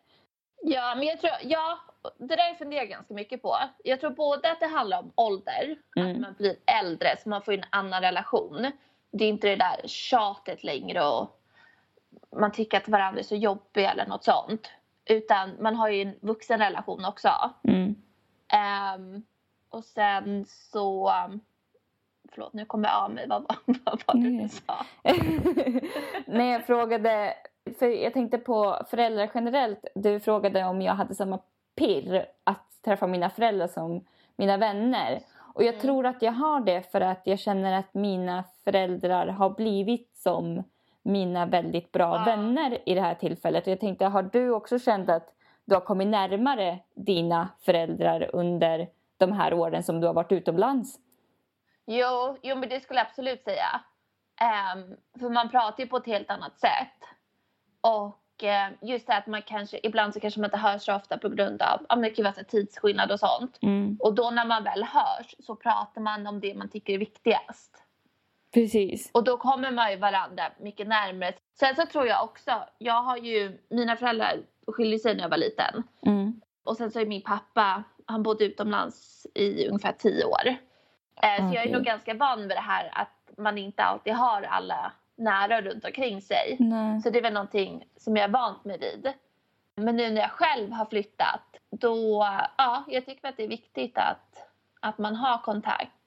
Ja, 0.62 0.94
men 0.94 1.06
jag 1.06 1.20
tror, 1.20 1.32
ja, 1.42 1.78
det 2.18 2.36
där 2.36 2.54
funderar 2.54 2.80
jag 2.82 2.88
ganska 2.90 3.14
mycket 3.14 3.42
på. 3.42 3.56
Jag 3.84 4.00
tror 4.00 4.10
både 4.10 4.50
att 4.52 4.60
det 4.60 4.66
handlar 4.66 4.98
om 4.98 5.12
ålder, 5.14 5.76
att 5.96 6.02
Mm. 6.04 6.20
man 6.20 6.34
blir 6.38 6.56
äldre 6.82 7.08
så 7.22 7.28
man 7.28 7.42
får 7.42 7.52
en 7.52 7.64
annan 7.70 8.02
relation. 8.02 8.70
Det 9.10 9.24
är 9.24 9.28
inte 9.28 9.48
det 9.48 9.56
där 9.56 9.80
tjatet 9.88 10.64
längre 10.64 11.04
och 11.08 11.40
man 12.36 12.52
tycker 12.52 12.76
att 12.76 12.88
varandra 12.88 13.18
är 13.20 13.24
så 13.24 13.34
jobbiga 13.36 13.90
eller 13.92 14.06
något 14.06 14.24
sånt. 14.24 14.70
Utan 15.06 15.50
man 15.62 15.74
har 15.76 15.88
ju 15.88 16.02
en 16.02 16.14
vuxen 16.20 16.58
relation 16.58 17.04
också. 17.04 17.28
Mm. 17.62 17.94
Ehm, 18.52 19.22
och 19.70 19.84
sen 19.84 20.44
så... 20.48 21.10
um, 21.28 21.40
Förlåt, 22.32 22.52
nu 22.52 22.64
kommer 22.64 22.88
jag 22.88 23.04
av 23.04 23.10
mig. 23.10 23.26
Vad, 23.28 23.44
vad, 23.48 23.76
vad 23.84 24.02
var 24.06 24.14
det 24.14 24.42
du 24.42 24.48
sa? 24.48 24.86
Nej, 26.26 26.52
jag 26.52 26.66
frågade, 26.66 27.34
för 27.78 27.86
jag 27.86 28.12
tänkte 28.12 28.38
på 28.38 28.76
föräldrar 28.90 29.30
generellt. 29.34 29.84
Du 29.94 30.20
frågade 30.20 30.64
om 30.64 30.82
jag 30.82 30.92
hade 30.94 31.14
samma 31.14 31.38
pirr 31.76 32.26
att 32.44 32.82
träffa 32.84 33.06
mina 33.06 33.30
föräldrar 33.30 33.68
som 33.68 34.04
mina 34.36 34.56
vänner. 34.56 35.20
Och 35.54 35.62
jag 35.62 35.74
Mm. 35.74 35.80
tror 35.82 36.06
att 36.06 36.22
jag 36.22 36.32
har 36.32 36.60
det 36.60 36.92
för 36.92 37.00
att 37.00 37.20
jag 37.24 37.38
känner 37.38 37.72
att 37.78 37.94
mina 37.94 38.44
föräldrar 38.64 39.26
har 39.26 39.50
blivit 39.50 40.16
som 40.16 40.62
mina 41.06 41.46
väldigt 41.46 41.92
bra 41.92 42.16
Ja. 42.16 42.24
vänner 42.24 42.78
i 42.86 42.94
det 42.94 43.00
här 43.00 43.14
tillfället. 43.14 43.66
Och 43.66 43.72
jag 43.72 43.80
tänkte, 43.80 44.04
har 44.06 44.22
du 44.22 44.50
också 44.50 44.78
känt 44.78 45.08
att 45.10 45.28
du 45.64 45.74
har 45.74 45.80
kommit 45.80 46.08
närmare 46.08 46.78
dina 46.94 47.48
föräldrar 47.64 48.30
under 48.32 48.88
de 49.16 49.32
här 49.32 49.54
åren 49.54 49.82
som 49.82 50.00
du 50.00 50.06
har 50.06 50.14
varit 50.14 50.32
utomlands? 50.32 50.98
Jo, 51.86 52.36
jo, 52.42 52.56
men 52.56 52.68
det 52.68 52.80
skulle 52.80 53.00
jag 53.00 53.06
absolut 53.06 53.44
säga. 53.44 53.80
Ehm, 54.40 54.96
för 55.20 55.30
man 55.30 55.48
pratar 55.50 55.82
ju 55.84 55.88
på 55.88 55.96
ett 55.96 56.06
helt 56.06 56.30
annat 56.30 56.58
sätt. 56.60 57.02
Och 57.80 58.44
eh, 58.44 58.70
just 58.82 59.06
det 59.06 59.16
att 59.16 59.26
man 59.26 59.42
kanske, 59.42 59.80
ibland 59.82 60.14
så 60.14 60.20
kanske 60.20 60.40
man 60.40 60.48
inte 60.48 60.56
hörs 60.56 60.82
så 60.82 60.94
ofta 60.94 61.18
på 61.18 61.28
grund 61.28 61.62
av 61.62 61.86
men 61.88 62.02
det 62.02 62.10
kan 62.10 62.24
vara 62.24 62.34
tidsskillnad 62.34 63.12
och 63.12 63.20
sånt. 63.20 63.58
Mm. 63.62 63.96
Och 64.00 64.14
då 64.14 64.30
när 64.30 64.44
man 64.46 64.64
väl 64.64 64.84
hörs 64.84 65.34
så 65.38 65.56
pratar 65.56 66.00
man 66.00 66.26
om 66.26 66.40
det 66.40 66.54
man 66.54 66.68
tycker 66.68 66.92
är 66.92 66.98
viktigast. 66.98 67.82
Precis. 68.56 69.10
Och 69.12 69.24
då 69.24 69.36
kommer 69.36 69.70
man 69.70 69.90
ju 69.90 69.96
varandra 69.96 70.42
mycket 70.58 70.86
närmare. 70.86 71.32
Sen 71.58 71.76
så 71.76 71.86
tror 71.86 72.06
jag 72.06 72.24
också, 72.24 72.50
jag 72.78 73.02
har 73.02 73.16
ju, 73.16 73.58
mina 73.70 73.96
föräldrar 73.96 74.36
skilde 74.66 74.98
sig 74.98 75.14
när 75.14 75.22
jag 75.22 75.28
var 75.28 75.36
liten. 75.36 75.82
Mm. 76.06 76.40
Och 76.64 76.76
sen 76.76 76.90
så 76.90 77.00
är 77.00 77.06
min 77.06 77.22
pappa, 77.22 77.82
han 78.06 78.22
bodde 78.22 78.44
utomlands 78.44 79.26
i 79.34 79.66
ungefär 79.68 79.92
tio 79.92 80.24
år. 80.24 80.46
Eh, 81.22 81.48
Så 81.48 81.54
jag 81.54 81.64
är 81.66 81.72
nog 81.72 81.82
ganska 81.82 82.14
van 82.14 82.38
vid 82.40 82.48
det 82.48 82.60
här 82.60 82.90
att 82.92 83.38
man 83.38 83.58
inte 83.58 83.82
alltid 83.82 84.12
har 84.12 84.42
alla 84.42 84.92
nära 85.16 85.62
runt 85.62 85.84
omkring 85.84 86.22
sig. 86.22 86.56
Nej. 86.58 87.00
Så 87.00 87.10
det 87.10 87.18
är 87.18 87.22
väl 87.22 87.32
någonting 87.32 87.84
som 87.96 88.16
jag 88.16 88.24
är 88.24 88.28
vant 88.28 88.64
mig 88.64 88.78
vid. 88.78 89.12
Men 89.74 89.96
nu 89.96 90.10
när 90.10 90.20
jag 90.20 90.30
själv 90.30 90.72
har 90.72 90.84
flyttat, 90.86 91.56
då, 91.70 92.26
ja, 92.58 92.84
jag 92.88 93.06
tycker 93.06 93.28
att 93.28 93.36
det 93.36 93.44
är 93.44 93.48
viktigt 93.48 93.98
att, 93.98 94.48
att 94.80 94.98
man 94.98 95.16
har 95.16 95.38
kontakt. 95.38 96.05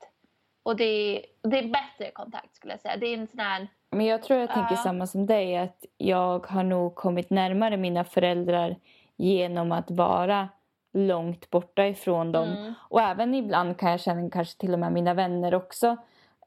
Och 0.70 0.76
det, 0.76 1.22
det 1.42 1.60
är 1.60 1.64
bättre 1.68 2.12
kontakt 2.14 2.56
skulle 2.56 2.74
jag 2.74 2.82
säga. 2.82 2.98
Det 2.98 3.06
är 3.06 3.18
en 3.18 3.28
sån 3.28 3.40
här... 3.40 3.68
Men 3.92 4.06
jag 4.06 4.24
tror 4.24 4.40
jag 4.40 4.50
tänker 4.50 4.76
Ja. 4.76 4.82
samma 4.82 5.08
som 5.08 5.26
dig, 5.26 5.58
att 5.58 5.86
jag 5.98 6.46
har 6.48 6.64
nog 6.64 6.96
kommit 6.96 7.30
närmare 7.30 7.78
mina 7.78 8.04
föräldrar 8.04 8.76
genom 9.18 9.72
att 9.72 9.92
vara 9.92 10.50
långt 10.94 11.50
borta 11.50 11.88
ifrån 11.88 12.32
dem. 12.32 12.48
Mm. 12.48 12.74
Och 12.90 13.02
även 13.02 13.36
ibland 13.36 13.78
kan 13.78 13.92
jag 13.92 14.00
känna 14.00 14.30
kanske 14.30 14.60
till 14.60 14.74
och 14.74 14.80
med 14.80 14.94
mina 14.94 15.14
vänner 15.14 15.56
också. 15.56 15.88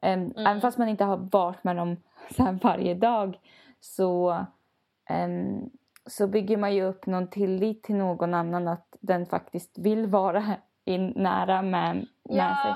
Um, 0.01 0.33
Även 0.37 0.61
fast 0.61 0.77
man 0.77 0.89
inte 0.89 1.03
har 1.03 1.17
varit 1.17 1.63
med 1.63 1.75
dem 1.75 1.97
så 2.35 2.57
varje 2.63 2.93
dag 2.93 3.39
så, 3.79 4.45
um, 5.25 5.69
så 6.05 6.27
bygger 6.27 6.57
man 6.57 6.75
ju 6.75 6.83
upp 6.83 7.05
någon 7.05 7.27
tillit 7.27 7.83
till 7.83 7.95
någon 7.95 8.33
annan 8.33 8.67
att 8.67 8.95
den 8.99 9.25
faktiskt 9.25 9.77
vill 9.77 10.07
vara 10.07 10.43
in, 10.85 11.13
nära 11.15 11.61
med, 11.61 11.95
med 11.95 12.07
Ja. 12.23 12.57
sig. 12.63 12.73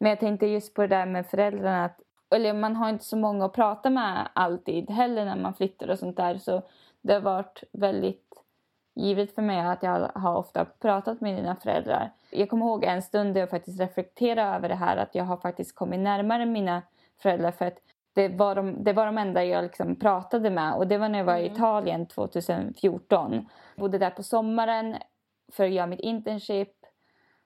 Men 0.00 0.10
jag 0.10 0.20
tänkte 0.20 0.46
just 0.46 0.74
på 0.74 0.82
det 0.82 0.88
där 0.88 1.06
med 1.06 1.26
föräldrarna. 1.26 1.84
Att, 1.84 2.00
eller 2.34 2.52
man 2.52 2.76
har 2.76 2.88
inte 2.88 3.04
så 3.04 3.16
många 3.16 3.44
att 3.44 3.52
prata 3.52 3.90
med 3.90 4.28
alltid 4.32 4.90
heller 4.90 5.24
när 5.24 5.36
man 5.36 5.54
flyttar 5.54 5.88
och 5.88 5.98
sånt 5.98 6.16
där. 6.16 6.38
Så 6.38 6.62
det 7.02 7.12
har 7.12 7.20
varit 7.20 7.64
väldigt 7.72 8.30
givet 8.94 9.34
för 9.34 9.42
mig 9.42 9.60
att 9.60 9.82
jag 9.82 10.10
har 10.14 10.36
ofta 10.36 10.64
pratat 10.64 11.20
med 11.20 11.34
mina 11.34 11.56
föräldrar. 11.56 12.12
Jag 12.30 12.50
kommer 12.50 12.66
ihåg 12.66 12.84
en 12.84 13.02
stund 13.02 13.34
där 13.34 13.40
jag 13.40 13.50
faktiskt 13.50 13.80
reflekterade 13.80 14.56
över 14.56 14.68
det 14.68 14.74
här 14.74 14.96
att 14.96 15.14
jag 15.14 15.24
har 15.24 15.36
faktiskt 15.36 15.74
kommit 15.74 16.00
närmare 16.00 16.46
mina 16.46 16.82
föräldrar 17.22 17.50
för 17.50 17.66
att 17.66 17.78
det 18.12 18.28
var 18.28 18.54
de, 18.54 18.84
det 18.84 18.92
var 18.92 19.06
de 19.06 19.18
enda 19.18 19.44
jag 19.44 19.62
liksom 19.62 19.96
pratade 19.96 20.50
med 20.50 20.74
och 20.74 20.86
det 20.86 20.98
var 20.98 21.08
när 21.08 21.18
jag 21.18 21.26
var 21.26 21.36
i 21.36 21.46
Mm. 21.46 21.52
Italien 21.52 22.06
2014. 22.06 23.32
Jag 23.32 23.44
bodde 23.76 23.98
där 23.98 24.10
på 24.10 24.22
sommaren 24.22 24.96
för 25.52 25.64
att 25.64 25.70
göra 25.70 25.86
mitt 25.86 26.00
internship 26.00 26.79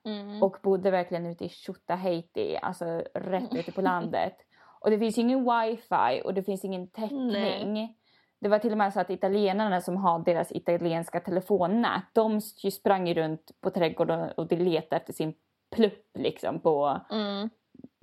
Mm. 0.05 0.43
och 0.43 0.57
bodde 0.63 0.91
verkligen 0.91 1.27
ute 1.27 1.45
i 1.45 1.49
Tjutaheiti, 1.49 2.59
alltså 2.63 2.85
rätt 3.15 3.55
ute 3.55 3.73
på 3.73 3.83
landet. 3.83 4.37
Och 4.81 4.91
det 4.91 4.99
finns 4.99 5.19
ju 5.19 5.23
ingen 5.23 5.45
wifi 5.45 6.23
och 6.25 6.35
det 6.35 6.43
finns 6.43 6.65
ingen 6.65 6.89
täckning. 6.89 7.97
Det 8.41 8.49
var 8.49 8.59
till 8.59 8.73
och 8.73 8.79
med 8.79 8.93
så 8.93 9.01
att 9.01 9.11
italienarna 9.11 9.81
som 9.81 9.97
har 9.97 10.19
deras 10.19 10.53
italienska 10.53 11.21
telefonnät, 11.21 12.03
de 12.13 12.41
sprang 12.41 13.09
ju 13.09 13.15
runt 13.15 13.51
på 13.61 13.71
trädgården 13.71 14.31
och 14.37 14.47
de 14.49 14.57
letade 14.57 14.97
efter 14.97 15.13
sin 15.13 15.35
plupp 15.77 16.07
liksom 16.19 16.61
på 16.61 17.01
Mm. 17.11 17.51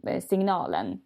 eh, 0.07 0.21
signalen. 0.21 1.01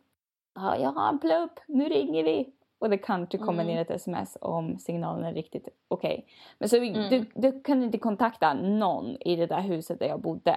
Ja, 0.56 0.78
jag 0.78 0.92
har 0.92 1.10
en 1.10 1.20
plupp, 1.20 1.60
nu 1.68 1.90
ringer 1.90 2.24
vi. 2.24 2.54
Och 2.86 2.92
det 2.92 2.98
kanske 2.98 3.38
kommer 3.38 3.64
Mm. 3.64 3.76
ner 3.76 3.82
ett 3.82 3.90
sms 3.92 4.38
om 4.42 4.80
signalen 4.80 5.26
är 5.26 5.34
riktigt 5.34 5.68
okej. 5.88 6.26
Men 6.58 6.70
så 6.70 6.78
Mm. 6.78 7.10
du, 7.10 7.26
du 7.36 7.62
kunde 7.62 7.86
inte 7.86 7.98
kontakta 7.98 8.54
någon 8.54 9.18
i 9.20 9.36
det 9.36 9.46
där 9.46 9.62
huset 9.62 10.00
där 10.00 10.08
jag 10.08 10.20
bodde. 10.22 10.56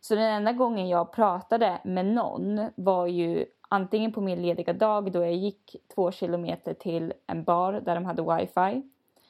Så 0.00 0.14
den 0.14 0.24
enda 0.32 0.52
gången 0.52 0.88
jag 0.88 1.12
pratade 1.12 1.80
med 1.84 2.06
någon 2.06 2.70
var 2.74 3.06
ju 3.06 3.46
antingen 3.68 4.12
på 4.12 4.20
min 4.20 4.42
lediga 4.42 4.72
dag 4.72 5.12
då 5.12 5.18
jag 5.24 5.34
gick 5.34 5.76
två 5.94 6.10
kilometer 6.10 6.74
till 6.74 7.12
en 7.26 7.44
bar 7.44 7.72
där 7.72 7.94
de 7.94 8.04
hade 8.04 8.22
wifi. 8.22 8.82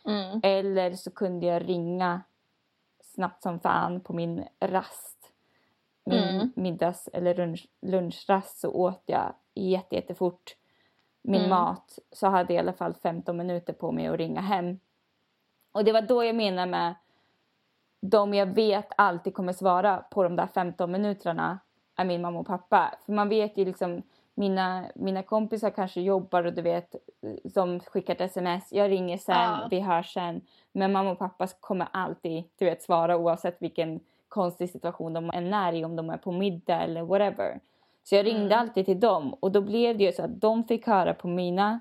Mm. 0.06 0.40
Eller 0.42 0.92
så 0.92 1.10
kunde 1.10 1.46
jag 1.46 1.68
ringa 1.68 2.20
snabbt 3.02 3.42
som 3.42 3.60
fan 3.60 4.00
på 4.00 4.12
min 4.12 4.44
rast. 4.60 5.32
Min 6.04 6.18
Mm. 6.28 6.52
middags 6.56 7.08
eller 7.12 7.34
lunch, 7.34 7.66
lunchrast 7.82 8.58
så 8.60 8.70
åt 8.72 9.02
jag 9.06 9.34
jätte, 9.54 9.94
jättefort 9.94 10.56
min 11.28 11.40
Mm. 11.40 11.50
mat. 11.50 11.98
Så 12.12 12.26
hade 12.26 12.52
jag 12.54 12.64
i 12.64 12.64
alla 12.64 12.72
fall 12.72 12.94
15 12.94 13.36
minuter 13.36 13.72
på 13.72 13.92
mig 13.92 14.06
att 14.06 14.16
ringa 14.18 14.40
hem. 14.40 14.78
Och 15.72 15.84
det 15.84 15.92
var 15.92 16.02
då 16.02 16.24
jag 16.24 16.36
menar 16.36 16.66
med 16.66 16.94
de 18.00 18.34
jag 18.34 18.46
vet 18.46 18.88
alltid 18.96 19.34
kommer 19.34 19.52
svara 19.52 19.96
på 20.10 20.22
de 20.22 20.36
där 20.36 20.46
15 20.46 20.92
minuterna 20.92 21.58
är 21.96 22.04
min 22.04 22.22
mamma 22.22 22.38
och 22.38 22.46
pappa. 22.46 22.94
För 23.06 23.12
man 23.12 23.28
vet 23.28 23.56
ju 23.56 23.64
liksom 23.64 24.02
mina, 24.34 24.84
mina 24.94 25.22
kompisar 25.22 25.70
kanske 25.70 26.00
jobbar 26.00 26.44
och 26.44 26.52
du 26.52 26.62
vet 26.62 26.94
som 27.54 27.80
skickar 27.80 28.14
ett 28.14 28.20
sms. 28.20 28.72
Jag 28.72 28.90
ringer 28.90 29.16
sen, 29.18 29.34
Ja. 29.34 29.68
vi 29.70 29.80
hörs 29.80 30.12
sen. 30.14 30.40
Men 30.72 30.92
mamma 30.92 31.10
och 31.10 31.18
pappa 31.18 31.46
kommer 31.60 31.88
alltid 31.92 32.44
du 32.58 32.64
vet, 32.64 32.82
svara 32.82 33.16
oavsett 33.16 33.62
vilken 33.62 34.00
konstig 34.28 34.70
situation 34.70 35.12
de 35.12 35.30
än 35.34 35.54
är 35.54 35.72
i. 35.72 35.84
Om 35.84 35.96
de 35.96 36.10
är 36.10 36.16
på 36.16 36.32
middag 36.32 36.80
eller 36.80 37.02
whatever. 37.02 37.60
Så 38.08 38.14
jag 38.14 38.26
ringde 38.26 38.54
Mm. 38.54 38.58
alltid 38.58 38.86
till 38.86 39.00
dem 39.00 39.34
och 39.40 39.52
då 39.52 39.60
blev 39.60 39.98
det 39.98 40.04
ju 40.04 40.12
så 40.12 40.22
att 40.22 40.40
de 40.40 40.64
fick 40.64 40.86
höra 40.86 41.14
på 41.14 41.28
mina 41.28 41.80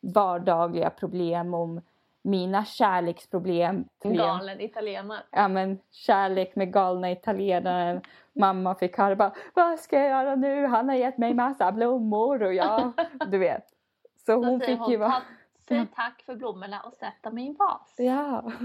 vardagliga 0.00 0.90
problem 0.90 1.54
om 1.54 1.80
mina 2.22 2.64
kärleksproblem. 2.64 3.84
Galen 4.02 4.60
italienare. 4.60 5.20
Ja 5.30 5.48
men 5.48 5.78
kärlek 5.90 6.56
med 6.56 6.72
galna 6.72 7.10
italienare. 7.10 8.00
Mamma 8.32 8.74
fick 8.74 8.98
höra 8.98 9.16
bara, 9.16 9.32
vad 9.54 9.78
ska 9.80 9.98
jag 9.98 10.08
göra 10.08 10.34
nu? 10.34 10.66
Han 10.66 10.88
har 10.88 10.96
gett 10.96 11.18
mig 11.18 11.34
massa 11.34 11.72
blommor 11.72 12.42
och 12.42 12.54
jag, 12.54 12.92
du 13.30 13.38
vet. 13.38 13.64
Så 14.26 14.32
hon 14.32 14.60
fick 14.60 14.78
hon, 14.78 14.90
ju 14.90 14.96
vara... 14.96 15.10
"Ta- 15.10 15.22
säg 15.68 15.86
tack 15.94 16.22
för 16.26 16.34
blommorna 16.34 16.80
och 16.80 16.94
sätt 16.94 17.14
dem 17.22 17.38
i 17.38 17.46
en 17.48 17.54
vas. 17.58 17.94
Ja. 17.98 18.52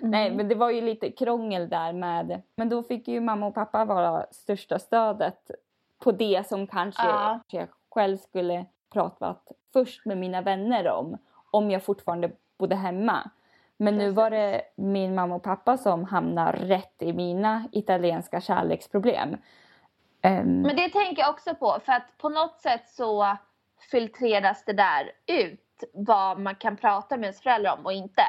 Mm. 0.00 0.10
Nej 0.10 0.30
men 0.36 0.48
det 0.48 0.54
var 0.54 0.70
ju 0.70 0.80
lite 0.80 1.10
krångel 1.10 1.68
där 1.68 1.92
med, 1.92 2.42
men 2.56 2.68
då 2.68 2.82
fick 2.82 3.08
ju 3.08 3.20
mamma 3.20 3.46
och 3.46 3.54
pappa 3.54 3.84
vara 3.84 4.26
största 4.30 4.78
stödet 4.78 5.50
på 5.98 6.12
det 6.12 6.46
som 6.48 6.66
kanske 6.66 7.06
Ja. 7.06 7.40
jag 7.46 7.68
själv 7.90 8.16
skulle 8.16 8.64
pratat 8.92 9.52
först 9.72 10.06
med 10.06 10.18
mina 10.18 10.40
vänner 10.42 10.88
om, 10.90 11.18
om 11.50 11.70
jag 11.70 11.82
fortfarande 11.82 12.30
bodde 12.58 12.76
hemma. 12.76 13.30
Men 13.76 13.98
nu 13.98 14.10
var 14.10 14.30
det 14.30 14.62
min 14.76 15.14
mamma 15.14 15.34
och 15.34 15.42
pappa 15.42 15.76
som 15.76 16.04
hamnade 16.04 16.58
rätt 16.58 17.02
i 17.02 17.12
mina 17.12 17.68
italienska 17.72 18.40
kärleksproblem. 18.40 19.36
Ehm, 20.22 20.60
Men 20.62 20.76
det 20.76 20.88
tänker 20.88 21.22
jag 21.22 21.30
också 21.30 21.54
på 21.54 21.78
för 21.84 21.92
att 21.92 22.18
på 22.18 22.28
något 22.28 22.60
sätt 22.60 22.88
så 22.88 23.36
filtreras 23.90 24.64
det 24.64 24.72
där 24.72 25.12
ut 25.26 25.84
vad 25.94 26.38
man 26.38 26.54
kan 26.54 26.76
prata 26.76 27.16
med 27.16 27.24
ens 27.24 27.42
föräldrar 27.42 27.76
om 27.78 27.86
och 27.86 27.92
inte. 27.92 28.22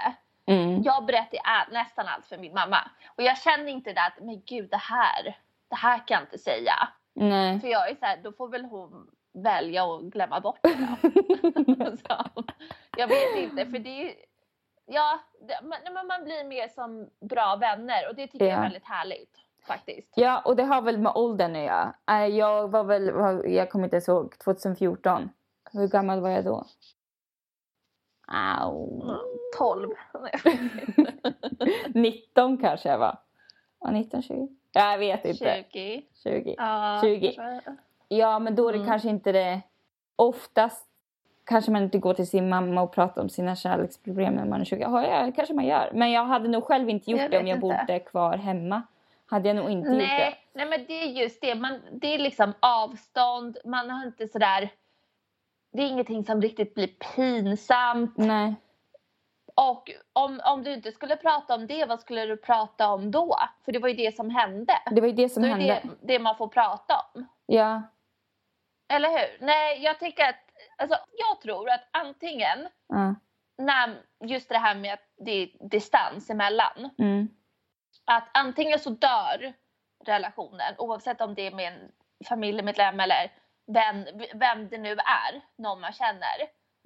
mm, 0.45 0.81
Jag 0.81 1.05
berättar 1.05 1.71
nästan 1.73 2.07
allt 2.07 2.25
för 2.25 2.37
min 2.37 2.53
mamma 2.53 2.77
och 3.17 3.23
jag 3.23 3.37
känner 3.37 3.67
inte 3.67 3.93
det 3.93 4.01
att 4.01 4.25
men 4.25 4.41
gud 4.45 4.69
det 4.69 4.77
här, 4.81 5.37
det 5.69 5.75
här 5.75 5.97
kan 5.97 6.15
jag 6.15 6.21
inte 6.23 6.37
säga. 6.37 6.73
Nej. 7.19 7.59
För 7.59 7.67
jag 7.67 7.89
är 7.89 7.95
så 7.95 8.05
här, 8.05 8.17
då 8.23 8.31
får 8.31 8.49
väl 8.49 8.65
hon 8.65 9.09
välja 9.33 9.85
och 9.85 10.11
glömma 10.11 10.39
bort 10.39 10.59
det 10.63 11.97
så, 12.07 12.43
jag 12.97 13.07
vet 13.07 13.35
inte 13.37 13.65
för 13.65 13.79
det 13.79 13.89
är 13.89 14.03
ju- 14.05 14.15
Ja, 14.91 15.19
det, 15.47 15.59
man, 15.93 16.07
man 16.07 16.23
blir 16.23 16.43
mer 16.47 16.67
som 16.67 17.09
bra 17.29 17.55
vänner 17.55 18.09
och 18.09 18.15
det 18.15 18.27
tycker 18.27 18.45
jag 18.45 18.53
Ja. 18.53 18.57
är 18.57 18.61
väldigt 18.63 18.85
härligt 18.85 19.37
faktiskt. 19.67 20.13
Ja, 20.15 20.41
och 20.45 20.55
det 20.55 20.63
har 20.63 20.81
väl 20.81 20.97
med 20.97 21.11
åldern 21.15 21.55
att 21.55 21.61
göra. 21.61 21.95
Eh, 22.11 22.25
Jag 22.25 22.67
var 22.71 22.83
väl, 22.83 23.05
jag 23.53 23.69
kommer 23.71 23.85
inte 23.85 23.95
ens 23.95 24.07
ihåg, 24.07 24.39
2014. 24.39 25.29
Hur 25.73 25.87
gammal 25.87 26.19
var 26.21 26.29
jag 26.29 26.45
då? 26.45 26.65
Au. 28.61 29.01
Mm, 29.03 29.15
12. 29.57 29.89
19 31.93 32.57
kanske 32.61 32.89
jag 32.89 32.97
var. 32.97 33.17
Var 33.79 33.91
19, 33.91 34.21
20? 34.21 34.47
Jag 34.71 34.97
vet 34.97 35.25
inte. 35.25 35.63
20. 35.73 36.01
20. 36.23 36.55
Ja, 36.57 36.99
20. 37.03 37.31
kanske. 37.31 37.75
Ja, 38.07 38.39
men 38.39 38.55
då 38.55 38.67
är 38.69 38.73
det 38.73 38.77
Mm. 38.79 38.89
kanske 38.89 39.09
inte 39.09 39.31
det... 39.31 39.61
Oftast 40.15 40.85
kanske 41.45 41.71
man 41.71 41.83
inte 41.83 41.97
går 41.97 42.13
till 42.13 42.27
sin 42.27 42.49
mamma 42.49 42.81
och 42.81 42.91
pratar 42.93 43.21
om 43.21 43.29
sina 43.29 43.55
kärleksproblem 43.55 44.33
när 44.33 44.45
man 44.45 44.61
är 44.61 44.65
20. 44.65 44.81
Ja, 44.81 45.07
ja, 45.07 45.31
kanske 45.35 45.53
man 45.53 45.65
gör. 45.65 45.91
Men 45.93 46.11
jag 46.11 46.25
hade 46.25 46.47
nog 46.49 46.63
själv 46.63 46.89
inte 46.89 47.11
gjort 47.11 47.21
Jag 47.21 47.31
det 47.31 47.39
om 47.39 47.47
jag 47.47 47.55
inte. 47.57 47.61
bodde 47.87 47.99
kvar 47.99 48.37
hemma. 48.37 48.81
Hade 49.25 49.49
jag 49.49 49.55
nog 49.55 49.69
inte 49.69 49.89
gjort 49.89 49.99
det. 49.99 50.05
Nej, 50.07 50.35
nej, 50.53 50.65
men 50.69 50.85
det 50.87 50.93
är 50.93 51.05
just 51.05 51.41
det. 51.41 51.55
Man, 51.55 51.79
det 51.91 52.13
är 52.13 52.19
liksom 52.19 52.53
avstånd. 52.59 53.57
Man 53.65 53.89
har 53.89 54.05
inte 54.05 54.27
sådär... 54.27 54.69
Det 55.73 55.81
är 55.83 55.87
ingenting 55.87 56.25
som 56.25 56.41
riktigt 56.41 56.75
blir 56.75 56.87
pinsamt. 57.15 58.17
Nej. 58.17 58.55
Och 59.59 59.91
om, 60.13 60.41
om 60.43 60.63
du 60.63 60.73
inte 60.73 60.91
skulle 60.91 61.17
prata 61.17 61.55
om 61.55 61.67
det, 61.67 61.85
vad 61.85 61.99
skulle 61.99 62.25
du 62.25 62.37
prata 62.37 62.89
om 62.89 63.11
då? 63.11 63.37
För 63.65 63.71
det 63.71 63.79
var 63.79 63.89
ju 63.89 63.95
det 63.95 64.15
som 64.15 64.29
hände. 64.29 64.73
Det 64.91 65.01
var 65.01 65.07
ju 65.07 65.13
det 65.13 65.29
som 65.29 65.43
Då 65.43 65.49
är 65.49 65.51
hände. 65.51 65.81
det 65.83 66.13
det 66.13 66.19
man 66.19 66.37
får 66.37 66.47
prata 66.47 67.05
om. 67.13 67.27
Ja. 67.45 67.81
Eller 68.93 69.09
hur? 69.09 69.45
Nej, 69.45 69.83
jag 69.83 69.99
tycker 69.99 70.23
att... 70.23 70.35
Alltså, 70.77 70.97
jag 71.17 71.41
tror 71.41 71.69
att 71.69 71.87
antingen 71.91 72.67
ja. 72.87 73.15
när 73.57 73.95
just 74.23 74.49
det 74.49 74.57
här 74.57 74.75
med 74.75 74.93
att 74.93 75.07
det 75.17 75.31
är 75.31 75.69
distans 75.69 76.29
emellan. 76.29 76.89
Mm. 76.97 77.29
Att 78.05 78.29
antingen 78.33 78.79
så 78.79 78.89
dör 78.89 79.53
relationen 80.05 80.75
oavsett 80.77 81.21
om 81.21 81.35
det 81.35 81.47
är 81.47 81.51
med 81.51 81.73
en 81.73 81.91
familjemedlem 82.25 82.99
eller 82.99 83.31
vän, 83.67 84.07
vem 84.33 84.69
det 84.69 84.77
nu 84.77 84.91
är, 84.91 85.41
någon 85.55 85.81
man 85.81 85.93
känner. 85.93 86.37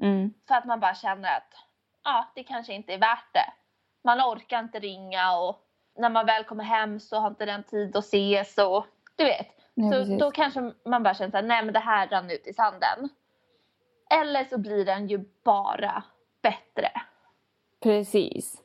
Mm. 0.01 0.33
För 0.47 0.55
att 0.55 0.65
man 0.65 0.79
bara 0.79 0.95
känner 0.95 1.38
att 1.38 1.53
ja, 2.03 2.27
det 2.35 2.43
kanske 2.43 2.73
inte 2.73 2.93
är 2.93 2.97
värt 2.97 3.33
det. 3.33 3.53
Man 4.03 4.21
orkar 4.21 4.59
inte 4.59 4.79
ringa 4.79 5.37
och 5.37 5.59
när 5.97 6.09
man 6.09 6.25
väl 6.25 6.43
kommer 6.43 6.63
hem 6.63 6.99
så 6.99 7.19
har 7.19 7.27
inte 7.27 7.45
den 7.45 7.63
tid 7.63 7.95
att 7.97 8.03
ses 8.05 8.57
och 8.57 8.85
du 9.15 9.23
vet. 9.23 9.47
Nej, 9.73 9.91
så 9.91 9.97
precis. 9.99 10.19
då 10.19 10.31
kanske 10.31 10.71
man 10.85 11.03
bara 11.03 11.13
känner 11.13 11.39
att 11.39 11.45
nej 11.45 11.63
men 11.63 11.73
det 11.73 11.79
här 11.79 12.07
rann 12.07 12.31
ut 12.31 12.47
i 12.47 12.53
sanden. 12.53 13.09
Eller 14.09 14.43
så 14.45 14.57
blir 14.57 14.85
den 14.85 15.07
ju 15.07 15.17
bara 15.43 16.03
bättre. 16.41 16.91
Precis. 17.83 18.61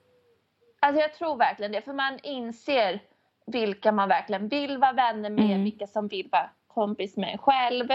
Alltså 0.80 1.00
jag 1.02 1.14
tror 1.14 1.36
verkligen 1.36 1.72
det, 1.72 1.82
för 1.82 1.92
man 1.92 2.18
inser 2.22 3.00
vilka 3.46 3.92
man 3.92 4.08
verkligen 4.08 4.48
vill 4.48 4.78
vara 4.78 4.92
vänner 4.92 5.30
med, 5.30 5.44
Mm. 5.44 5.64
vilka 5.64 5.86
som 5.86 6.08
vill 6.08 6.28
vara 6.32 6.50
kompis 6.66 7.16
med 7.16 7.32
en 7.32 7.38
själv. 7.38 7.88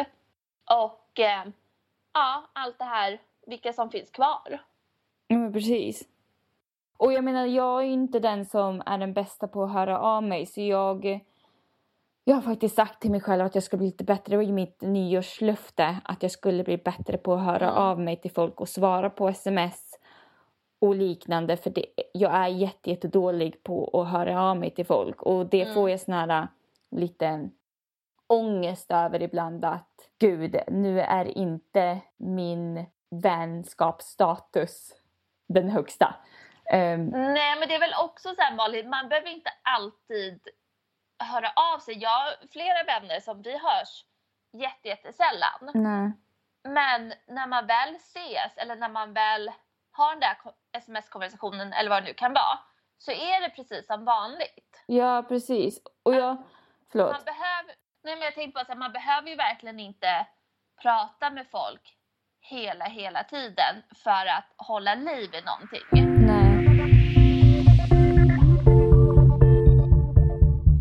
Och 0.71 1.19
eh, 1.19 1.43
ja, 2.13 2.43
allt 2.53 2.77
det 2.79 2.85
här, 2.85 3.19
vilka 3.47 3.73
som 3.73 3.89
finns 3.89 4.09
kvar. 4.11 4.59
Ja, 5.33 5.39
men 5.39 5.53
precis. 5.53 6.03
Och 6.97 7.13
jag 7.13 7.23
menar, 7.23 7.45
jag 7.45 7.79
är 7.81 7.87
inte 7.87 8.19
den 8.19 8.45
som 8.45 8.81
är 8.85 8.97
den 8.97 9.13
bästa 9.13 9.47
på 9.47 9.63
att 9.63 9.71
höra 9.73 9.99
av 9.99 10.23
mig. 10.23 10.45
Så 10.45 10.61
jag, 10.61 11.19
jag 12.23 12.35
har 12.35 12.41
faktiskt 12.41 12.75
sagt 12.75 13.01
till 13.01 13.11
mig 13.11 13.21
själv 13.21 13.45
att 13.45 13.55
jag 13.55 13.63
ska 13.63 13.77
bli 13.77 13.85
lite 13.85 14.03
bättre. 14.03 14.31
Det 14.31 14.45
var 14.45 14.53
mitt 14.53 14.81
nyårslöfte. 14.81 15.97
Att 16.03 16.23
jag 16.23 16.31
skulle 16.31 16.63
bli 16.63 16.77
bättre 16.77 17.17
på 17.17 17.33
att 17.33 17.45
höra 17.45 17.73
av 17.73 17.99
mig 17.99 18.21
till 18.21 18.31
folk 18.31 18.61
och 18.61 18.69
svara 18.69 19.09
på 19.09 19.27
sms 19.29 19.99
och 20.79 20.95
liknande. 20.95 21.57
För 21.57 21.69
det, 21.69 21.85
jag 22.13 22.31
är 22.33 22.47
jätte, 22.47 22.89
jätte 22.89 23.07
dålig 23.07 23.63
på 23.63 24.01
att 24.01 24.07
höra 24.07 24.41
av 24.41 24.57
mig 24.57 24.69
till 24.69 24.85
folk. 24.85 25.21
Och 25.23 25.45
det 25.45 25.61
Mm. 25.61 25.73
får 25.73 25.89
jag 25.89 25.99
sån 25.99 26.13
här 26.13 26.47
lite 26.91 27.49
ångest 28.27 28.91
över 28.91 29.21
ibland 29.21 29.65
att 29.65 30.09
gud, 30.19 30.55
nu 30.67 30.99
är 30.99 31.37
inte 31.37 31.99
min 32.17 32.85
vänskapsstatus 33.09 34.93
den 35.47 35.69
högsta. 35.69 36.15
Ehm, 36.71 37.05
Nej, 37.09 37.59
men 37.59 37.67
det 37.67 37.75
är 37.75 37.79
väl 37.79 37.93
också 37.99 38.35
så 38.35 38.41
här 38.41 38.55
Malin, 38.55 38.89
man 38.89 39.09
behöver 39.09 39.29
inte 39.29 39.49
alltid 39.63 40.47
höra 41.23 41.51
av 41.73 41.79
sig. 41.79 41.97
Jag 41.97 42.09
har 42.09 42.47
flera 42.51 42.83
vänner 42.83 43.19
som 43.19 43.41
vi 43.41 43.51
hörs 43.51 44.05
jätte, 44.53 44.87
jättesällan. 44.87 45.69
nej. 45.73 46.11
Men 46.67 47.13
när 47.27 47.47
man 47.47 47.67
väl 47.67 47.95
ses 47.95 48.57
eller 48.57 48.75
när 48.75 48.89
man 48.89 49.13
väl 49.13 49.51
har 49.91 50.11
den 50.11 50.19
där 50.19 50.33
ko- 50.33 50.53
sms-konversationen 50.77 51.73
eller 51.73 51.89
vad 51.89 52.03
det 52.03 52.07
nu 52.07 52.13
kan 52.13 52.33
vara 52.33 52.59
så 52.97 53.11
är 53.11 53.41
det 53.41 53.49
precis 53.49 53.87
som 53.87 54.05
vanligt. 54.05 54.83
Ja, 54.85 55.23
precis. 55.27 55.79
Och 56.03 56.15
jag... 56.15 56.43
Förlåt. 56.91 57.11
Man 57.11 57.23
behöver, 57.25 57.75
nej 58.03 58.15
men 58.15 58.21
jag 58.21 58.35
tänkte 58.35 58.53
bara 58.55 58.65
så 58.65 58.71
här, 58.71 58.79
man 58.79 58.91
behöver 58.91 59.29
ju 59.29 59.35
verkligen 59.35 59.79
inte 59.79 60.25
prata 60.81 61.29
med 61.29 61.47
folk 61.51 61.97
hela, 62.43 62.85
hela 62.85 63.23
tiden 63.23 63.75
för 64.03 64.09
att 64.37 64.67
hålla 64.67 64.95
liv 64.95 65.29
i 65.33 65.41
någonting. 65.45 66.25
Nej. 66.25 66.63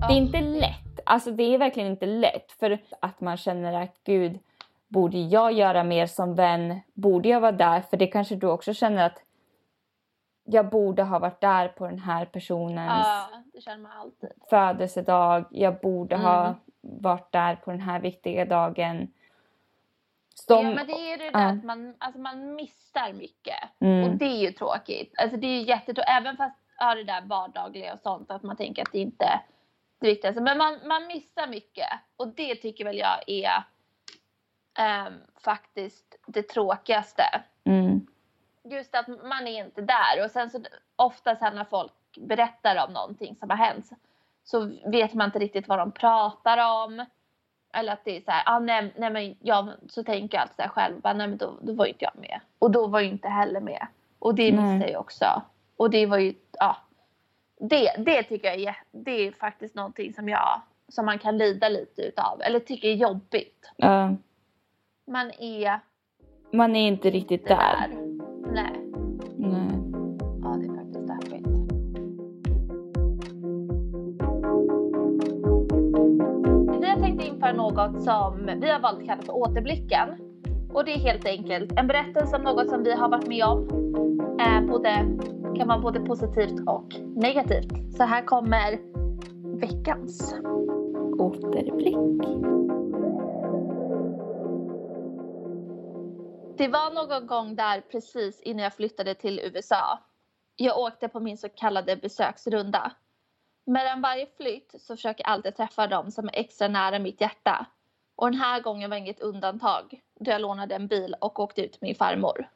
Det 0.09 0.14
är 0.14 0.16
inte 0.16 0.40
lätt. 0.40 1.01
Alltså 1.07 1.31
det 1.31 1.42
är 1.55 1.59
verkligen 1.59 1.90
inte 1.90 2.07
lätt. 2.07 2.53
För 2.53 2.79
att 3.01 3.20
man 3.20 3.37
känner 3.37 3.83
att 3.83 3.94
gud, 4.05 4.38
borde 4.88 5.18
jag 5.18 5.53
göra 5.53 5.85
mer 5.85 6.07
som 6.07 6.35
vän? 6.35 6.81
Borde 6.94 7.29
jag 7.29 7.40
vara 7.40 7.53
där? 7.53 7.81
För 7.81 7.96
det 7.96 8.07
kanske 8.07 8.37
du 8.37 8.46
också 8.46 8.75
känner 8.75 9.07
att 9.07 9.22
jag 10.44 10.70
borde 10.70 11.03
ha 11.03 11.18
varit 11.18 11.40
där 11.40 11.68
på 11.68 11.87
den 11.87 11.98
här 11.98 12.25
personens 12.25 13.07
Ja, 13.07 13.27
det 13.55 13.61
känner 13.61 13.83
man 13.83 13.92
alltid. 13.92 14.31
födelsedag. 14.51 15.44
Jag 15.51 15.81
borde 15.81 16.16
ha 16.16 16.44
Mm. 16.44 16.55
varit 17.03 17.33
där 17.33 17.57
på 17.57 17.70
den 17.70 17.81
här 17.81 18.01
viktiga 18.01 18.44
dagen. 18.44 19.09
Som, 20.46 20.66
ja, 20.66 20.72
men 20.74 20.87
det 20.87 20.92
är 21.12 21.18
det 21.18 21.31
där 21.31 21.40
ja. 21.40 21.48
att 21.48 21.64
man, 21.64 21.94
alltså 21.98 22.20
man 22.20 22.55
missar 22.55 23.12
mycket. 23.12 23.59
mm, 23.81 24.05
Och 24.05 24.16
det 24.16 24.24
är 24.24 24.37
ju 24.40 24.52
tråkigt. 24.52 25.14
Alltså 25.18 25.37
det 25.37 25.46
är 25.46 25.61
ju 25.61 25.66
jättetråkigt. 25.66 26.11
Även 26.11 26.37
fast 26.37 26.57
ja, 26.78 26.94
det 26.94 27.05
där 27.05 27.20
vardagliga 27.22 27.92
och 27.92 28.00
sånt. 28.00 28.31
Att 28.31 28.42
man 28.42 28.57
tänker 28.57 28.83
att 28.83 28.92
det 28.92 28.98
inte 28.98 29.24
är 29.24 29.40
det 30.00 30.07
viktigaste. 30.07 30.40
Men 30.40 30.59
man, 30.59 30.78
man 30.88 31.07
missar 31.07 31.46
mycket. 31.46 31.88
Och 32.16 32.28
det 32.28 32.55
tycker 32.55 32.85
väl 32.85 32.98
jag 32.98 33.18
är 33.26 33.64
ehm, 34.78 35.12
faktiskt 35.44 36.16
det 36.26 36.42
tråkigaste. 36.42 37.22
mm, 37.64 38.07
Just 38.64 38.94
att 38.94 39.09
man 39.09 39.46
är 39.46 39.64
inte 39.64 39.81
där. 39.83 40.24
Och 40.24 40.31
sen 40.31 40.50
så 40.50 40.59
ofta 40.96 41.37
sen 41.37 41.55
när 41.55 41.64
folk 41.64 41.92
berättar 42.20 42.87
om 42.87 42.92
någonting 42.92 43.37
som 43.37 43.50
har 43.50 43.57
hänt. 43.57 43.90
Så 44.44 44.72
vet 44.87 45.14
man 45.14 45.26
inte 45.26 45.38
riktigt 45.38 45.68
vad 45.68 45.78
de 45.78 45.92
pratar 45.92 46.85
om. 46.85 47.05
Eller 47.73 47.93
att 47.93 48.05
det 48.05 48.17
är 48.17 48.21
så 48.21 48.31
här, 48.31 48.43
ah, 48.47 48.59
nej, 48.59 48.93
nej 48.97 49.11
men 49.11 49.37
jag, 49.41 49.69
så 49.89 50.05
tänker 50.05 50.37
jag 50.37 50.43
alltid 50.43 50.57
så 50.57 50.63
här 50.63 50.69
själv, 50.69 51.01
bara, 51.01 51.13
nej 51.15 51.29
men 51.29 51.39
då, 51.39 51.59
då 51.63 51.73
var 51.73 51.85
ju 51.85 51.93
inte 51.93 52.05
jag 52.05 52.21
med. 52.21 52.41
Och 52.59 52.71
då 52.71 52.87
var 52.87 53.01
ju 53.01 53.09
inte 53.09 53.29
heller 53.29 53.61
med. 53.61 53.87
Och 54.19 54.35
det 54.35 54.53
missar 54.53 54.89
jag 54.89 55.01
också. 55.01 55.43
Och 55.77 55.91
det 55.91 56.07
var 56.07 56.19
ju, 56.19 56.35
ja. 56.59 56.77
Det, 57.61 57.93
det 57.99 58.23
tycker 58.23 58.49
jag 58.49 58.61
är, 58.61 58.77
det 58.91 59.27
är 59.27 59.33
faktiskt 59.33 59.75
någonting 59.75 60.13
som 60.13 60.29
jag, 60.29 60.61
som 60.89 61.07
man 61.07 61.19
kan 61.19 61.39
lida 61.39 61.69
lite 61.69 62.03
utav. 62.03 62.43
Eller 62.43 62.61
tycker 62.61 62.89
är 62.89 62.95
jobbigt. 62.95 63.71
ja. 63.77 64.17
Man 65.07 65.31
är 65.39 65.81
man 66.53 66.77
är 66.77 66.89
inte 66.89 67.11
riktigt 67.11 67.47
där. 67.49 67.57
där. 67.57 67.89
Nej. 68.53 68.82
Tänkt 77.42 77.52
införa 77.52 77.52
något 77.52 78.02
som 78.02 78.61
vi 78.61 78.70
har 78.70 78.81
valt 78.81 79.00
att 79.00 79.07
kalla 79.07 79.22
för 79.22 79.33
återblicken. 79.33 80.09
Och 80.72 80.85
det 80.85 80.92
är 80.92 80.98
helt 80.98 81.26
enkelt 81.26 81.72
en 81.78 81.87
berättelse 81.87 82.37
om 82.37 82.42
något 82.42 82.70
som 82.70 82.83
vi 82.83 82.92
har 82.92 83.09
varit 83.09 83.28
med 83.28 83.44
om. 83.44 83.68
Eh, 84.40 84.61
både, 84.66 84.88
kan 85.57 85.68
vara 85.68 85.78
både 85.78 86.00
positivt 86.00 86.61
och 86.66 86.94
negativt. 87.16 87.96
Så 87.96 88.02
här 88.02 88.24
kommer 88.24 88.78
veckans. 89.61 90.35
Återblick. 91.18 91.96
Det 96.57 96.68
var 96.68 96.94
någon 96.94 97.26
gång 97.26 97.57
där 97.57 97.81
precis 97.90 98.40
innan 98.40 98.62
jag 98.62 98.74
flyttade 98.74 99.14
till 99.14 99.40
USA. 99.55 99.98
Jag 100.57 100.78
åkte 100.78 101.09
på 101.09 101.20
min 101.20 101.38
så 101.38 101.48
kallade 101.48 101.96
besöksrunda. 101.96 102.92
Mellan 103.64 104.03
varje 104.03 104.27
flytt 104.37 104.75
så 104.79 104.96
försöker 104.96 105.25
jag 105.25 105.33
alltid 105.33 105.57
träffa 105.57 105.87
dem 105.87 106.11
som 106.11 106.29
är 106.29 106.37
extra 106.37 106.68
nära 106.68 106.98
mitt 106.98 107.20
hjärta. 107.20 107.66
Och 108.16 108.31
den 108.31 108.40
här 108.40 108.61
gången 108.61 108.90
var 108.90 108.96
inget 108.96 109.20
undantag 109.20 110.01
då 110.20 110.31
jag 110.31 110.40
lånade 110.40 110.75
en 110.75 110.87
bil 110.87 111.16
och 111.20 111.40
åkte 111.40 111.62
ut 111.62 111.81
med 111.81 111.88
min 111.88 111.94
farmor. 111.94 112.48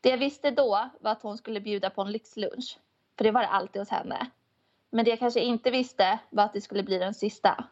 Det 0.00 0.08
jag 0.08 0.18
visste 0.18 0.50
då 0.50 0.90
var 1.00 1.10
att 1.10 1.22
hon 1.22 1.38
skulle 1.38 1.60
bjuda 1.60 1.90
på 1.90 2.02
en 2.02 2.12
lyxlunch. 2.12 2.78
För 3.16 3.24
det 3.24 3.30
var 3.30 3.40
det 3.40 3.48
alltid 3.48 3.80
hos 3.80 3.88
henne. 3.88 4.30
Men 4.90 5.04
det 5.04 5.10
jag 5.10 5.18
kanske 5.18 5.40
inte 5.40 5.70
visste 5.70 6.18
var 6.30 6.44
att 6.44 6.52
det 6.52 6.60
skulle 6.60 6.82
bli 6.82 6.98
den 6.98 7.14
sista. 7.14 7.64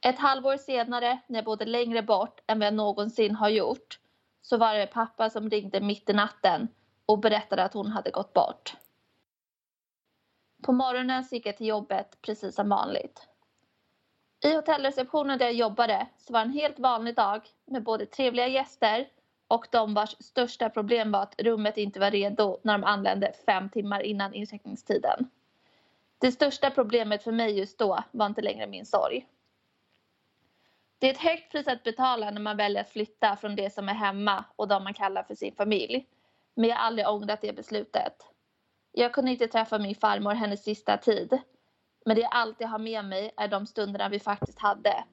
Ett 0.00 0.18
halvår 0.18 0.56
senare, 0.56 1.18
när 1.26 1.38
jag 1.38 1.44
bodde 1.44 1.64
längre 1.64 2.02
bort 2.02 2.40
än 2.46 2.58
vad 2.58 2.66
jag 2.66 2.74
någonsin 2.74 3.34
har 3.34 3.48
gjort, 3.48 3.98
så 4.42 4.56
var 4.56 4.74
det 4.74 4.86
pappa 4.86 5.30
som 5.30 5.50
ringde 5.50 5.80
mitt 5.80 6.10
i 6.10 6.12
natten 6.12 6.68
och 7.06 7.18
berättade 7.18 7.64
att 7.64 7.74
hon 7.74 7.86
hade 7.86 8.10
gått 8.10 8.32
bort. 8.32 8.76
På 10.68 10.72
morgonen 10.72 11.24
så 11.24 11.34
gick 11.34 11.46
jag 11.46 11.56
till 11.56 11.66
jobbet 11.66 12.18
precis 12.22 12.54
som 12.54 12.68
vanligt. 12.68 13.28
I 14.44 14.54
hotellreceptionen 14.54 15.38
där 15.38 15.46
jag 15.46 15.54
jobbade 15.54 16.06
så 16.18 16.32
var 16.32 16.40
det 16.40 16.46
en 16.46 16.52
helt 16.52 16.78
vanlig 16.78 17.14
dag 17.14 17.42
med 17.64 17.82
både 17.82 18.06
trevliga 18.06 18.46
gäster 18.46 19.08
och 19.48 19.66
de 19.70 19.94
vars 19.94 20.16
största 20.20 20.70
problem 20.70 21.12
var 21.12 21.22
att 21.22 21.40
rummet 21.40 21.76
inte 21.76 22.00
var 22.00 22.10
redo 22.10 22.58
när 22.62 22.72
de 22.72 22.84
anlände 22.84 23.32
fem 23.46 23.68
timmar 23.68 24.00
innan 24.00 24.34
incheckningstiden. 24.34 25.30
Det 26.18 26.32
största 26.32 26.70
problemet 26.70 27.22
för 27.22 27.32
mig 27.32 27.58
just 27.58 27.78
då 27.78 28.04
var 28.10 28.26
inte 28.26 28.42
längre 28.42 28.66
min 28.66 28.86
sorg. 28.86 29.26
Det 30.98 31.06
är 31.06 31.10
ett 31.10 31.18
högt 31.18 31.52
pris 31.52 31.68
att 31.68 31.82
betala 31.82 32.30
när 32.30 32.40
man 32.40 32.56
väljer 32.56 32.80
att 32.80 32.90
flytta 32.90 33.36
från 33.36 33.56
det 33.56 33.74
som 33.74 33.88
är 33.88 33.94
hemma 33.94 34.44
och 34.56 34.68
de 34.68 34.84
man 34.84 34.94
kallar 34.94 35.22
för 35.22 35.34
sin 35.34 35.54
familj. 35.54 36.06
Men 36.54 36.68
jag 36.68 36.76
har 36.76 36.82
aldrig 36.82 37.08
ångrat 37.08 37.40
det 37.40 37.52
beslutet. 37.52 38.28
Jag 38.98 39.12
kunde 39.12 39.30
inte 39.30 39.46
träffa 39.46 39.78
min 39.78 39.94
farmor 39.94 40.30
hennes 40.30 40.64
sista 40.64 40.96
tid. 40.96 41.38
Men 42.06 42.16
det 42.16 42.22
jag 42.22 42.30
alltid 42.32 42.66
har 42.66 42.78
med 42.78 43.04
mig 43.04 43.30
är 43.36 43.48
de 43.48 43.66
stunderna 43.66 44.08
vi 44.08 44.20
faktiskt 44.20 44.58
hade. 44.58 45.04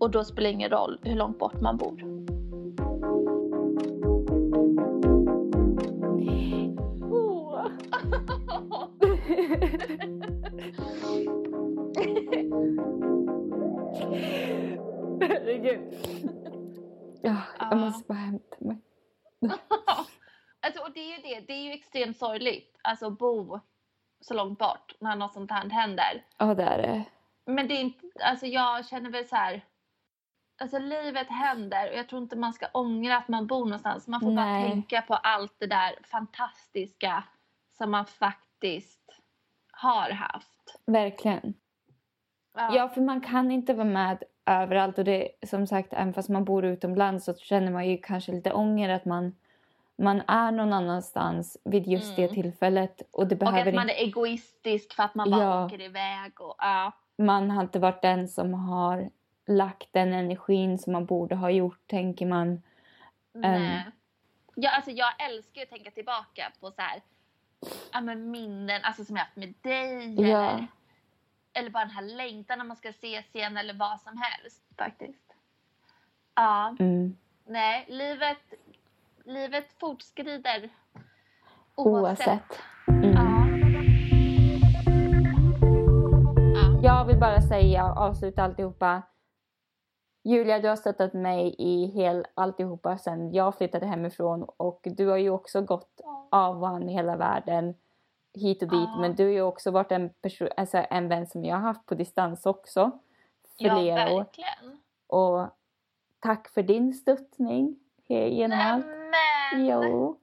Och 0.00 0.10
då 0.10 0.24
spelar 0.24 0.48
det 0.48 0.52
ingen 0.54 0.70
roll 0.70 1.00
hur 1.02 1.16
långt 1.16 1.38
bort 1.38 1.60
man 1.60 1.76
bor. 1.76 2.00
Sorgligt. 22.34 22.76
Alltså 22.82 23.10
bo 23.10 23.60
så 24.20 24.34
långt 24.34 24.58
bort 24.58 24.94
när 25.00 25.16
något 25.16 25.32
sånt 25.32 25.50
här 25.50 25.70
händer. 25.70 26.24
Ja, 26.38 26.54
det 26.54 26.62
är 26.62 26.78
det. 26.78 27.04
Men 27.46 27.68
det 27.68 27.74
är 27.74 27.80
inte, 27.80 28.06
alltså 28.24 28.46
jag 28.46 28.86
känner 28.86 29.10
väl 29.10 29.28
så 29.28 29.36
här. 29.36 29.64
Alltså 30.62 30.78
livet 30.78 31.28
händer 31.28 31.90
och 31.90 31.98
jag 31.98 32.08
tror 32.08 32.22
inte 32.22 32.36
man 32.36 32.52
ska 32.52 32.66
ångra 32.72 33.16
att 33.16 33.28
man 33.28 33.46
bor 33.46 33.64
någonstans. 33.64 34.08
Man 34.08 34.20
får 34.20 34.36
bara 34.36 34.46
Nej. 34.46 34.70
tänka 34.70 35.02
på 35.02 35.14
allt 35.14 35.54
det 35.58 35.66
där 35.66 35.94
fantastiska 36.02 37.24
som 37.78 37.90
man 37.90 38.06
faktiskt 38.06 39.20
har 39.72 40.10
haft. 40.10 40.80
Verkligen. 40.86 41.54
Ja, 42.54 42.88
för 42.88 43.00
man 43.00 43.20
kan 43.20 43.50
inte 43.50 43.74
vara 43.74 43.88
med 43.88 44.22
överallt. 44.46 44.98
Och 44.98 45.04
det 45.04 45.30
som 45.46 45.66
sagt, 45.66 45.92
även 45.92 46.14
fast 46.14 46.28
man 46.28 46.44
bor 46.44 46.64
utomlands 46.64 47.24
så 47.24 47.34
känner 47.34 47.72
man 47.72 47.88
ju 47.88 47.98
kanske 47.98 48.32
lite 48.32 48.52
ånger 48.52 48.88
att 48.88 49.04
man 49.04 49.34
man 49.96 50.20
är 50.26 50.50
någon 50.52 50.72
annanstans 50.72 51.56
vid 51.64 51.86
just 51.86 52.16
det 52.16 52.22
Mm. 52.22 52.34
tillfället 52.34 53.02
och 53.10 53.26
det 53.26 53.34
Och 53.34 53.38
behöver 53.38 53.68
att 53.68 53.74
man 53.74 53.90
är 53.90 53.94
egoistisk 53.94 54.94
för 54.94 55.02
att 55.02 55.14
man 55.14 55.30
bara 55.30 55.40
Ja. 55.44 55.64
åker 55.66 55.80
iväg. 55.80 56.40
Och, 56.40 56.54
ja. 56.58 56.92
man 57.16 57.50
har 57.50 57.62
inte 57.62 57.78
varit 57.78 58.02
den 58.02 58.28
som 58.28 58.54
har 58.54 59.10
lagt 59.46 59.88
den 59.92 60.12
energin 60.12 60.78
som 60.78 60.92
man 60.92 61.06
borde 61.06 61.34
ha 61.34 61.50
gjort, 61.50 61.80
tänker 61.86 62.26
man. 62.26 62.62
Nej. 63.32 63.84
Ja, 64.54 64.70
alltså 64.70 64.90
jag 64.90 65.22
älskar 65.30 65.62
att 65.62 65.70
tänka 65.70 65.90
tillbaka 65.90 66.52
på 66.60 66.70
så 66.70 66.82
här, 66.82 67.02
ja, 67.92 68.00
men 68.00 68.30
minnen 68.30 68.80
alltså 68.84 69.04
som 69.04 69.16
jag 69.16 69.24
haft 69.24 69.36
med 69.36 69.54
dig. 69.62 70.14
Ja. 70.30 70.50
Eller, 70.50 70.66
eller 71.52 71.70
bara 71.70 71.84
den 71.84 71.94
här 71.94 72.02
längtan 72.16 72.58
när 72.58 72.64
man 72.64 72.76
ska 72.76 72.88
ses 72.88 73.34
igen 73.34 73.56
eller 73.56 73.74
vad 73.74 74.00
som 74.00 74.18
helst 74.22 74.62
faktiskt. 74.78 75.34
Ja, 76.34 76.76
Mm. 76.78 77.16
nej, 77.46 77.84
livet, 77.88 78.38
livet 79.24 79.72
fortskrider 79.80 80.70
oavsett. 81.74 82.26
Oavsett. 82.26 82.58
Mm. 82.88 83.12
Ja. 83.12 83.44
Ja. 86.54 86.80
Jag 86.82 87.04
vill 87.04 87.18
bara 87.18 87.40
säga, 87.40 87.84
avsluta 87.84 88.42
alltihopa. 88.42 89.02
Julia, 90.22 90.58
du 90.58 90.68
har 90.68 90.76
stöttat 90.76 91.12
mig 91.12 91.54
i 91.58 91.86
hel 91.86 92.26
alltihopa 92.34 92.98
sen 92.98 93.32
jag 93.32 93.58
flyttade 93.58 93.86
hemifrån 93.86 94.42
och 94.56 94.80
du 94.84 95.06
har 95.06 95.16
ju 95.16 95.30
också 95.30 95.62
gått 95.62 96.00
av 96.30 96.62
och 96.62 96.68
an 96.68 96.88
i 96.88 96.92
hela 96.92 97.16
världen 97.16 97.74
hit 98.34 98.62
och 98.62 98.68
dit. 98.68 98.88
Ja. 98.94 99.00
Men 99.00 99.14
du 99.14 99.24
har 99.24 99.30
ju 99.30 99.42
också 99.42 99.70
varit 99.70 99.92
en, 99.92 100.10
person, 100.10 100.48
alltså 100.56 100.84
en 100.90 101.08
vän 101.08 101.26
som 101.26 101.44
jag 101.44 101.56
har 101.56 101.62
haft 101.62 101.86
på 101.86 101.94
distans 101.94 102.46
också. 102.46 102.90
Ja, 103.56 103.76
flera 103.76 104.12
år. 104.12 104.18
verkligen. 104.18 104.78
Och 105.06 105.46
tack 106.20 106.48
för 106.48 106.62
din 106.62 106.94
stöttning 106.94 107.76
genom 108.06 108.60
allt. 108.60 109.03
Jo. 109.58 110.20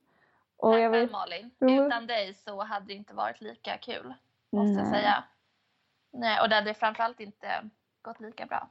Och 0.57 0.71
Tack 0.73 0.81
jag 0.81 0.89
vill, 0.89 1.11
Malin. 1.11 1.51
Utan 1.59 2.07
dig 2.07 2.33
så 2.33 2.63
hade 2.63 2.85
det 2.85 2.93
inte 2.93 3.13
varit 3.13 3.41
lika 3.41 3.77
kul. 3.77 4.13
Måste 4.49 4.73
jag 4.73 4.83
Nej. 4.91 5.01
säga. 5.01 5.23
Nej, 6.13 6.41
och 6.41 6.49
det 6.49 6.55
hade 6.55 6.73
framförallt 6.73 7.19
inte 7.19 7.69
gått 8.01 8.19
lika 8.19 8.45
bra. 8.45 8.69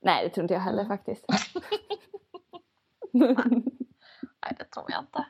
nej, 0.00 0.24
det 0.24 0.30
tror 0.34 0.42
inte 0.44 0.54
jag 0.54 0.60
heller 0.60 0.84
Mm. 0.84 0.88
faktiskt. 0.98 1.24
Nej, 3.12 4.54
det 4.58 4.64
tror 4.64 4.90
jag 4.90 5.00
inte. 5.00 5.26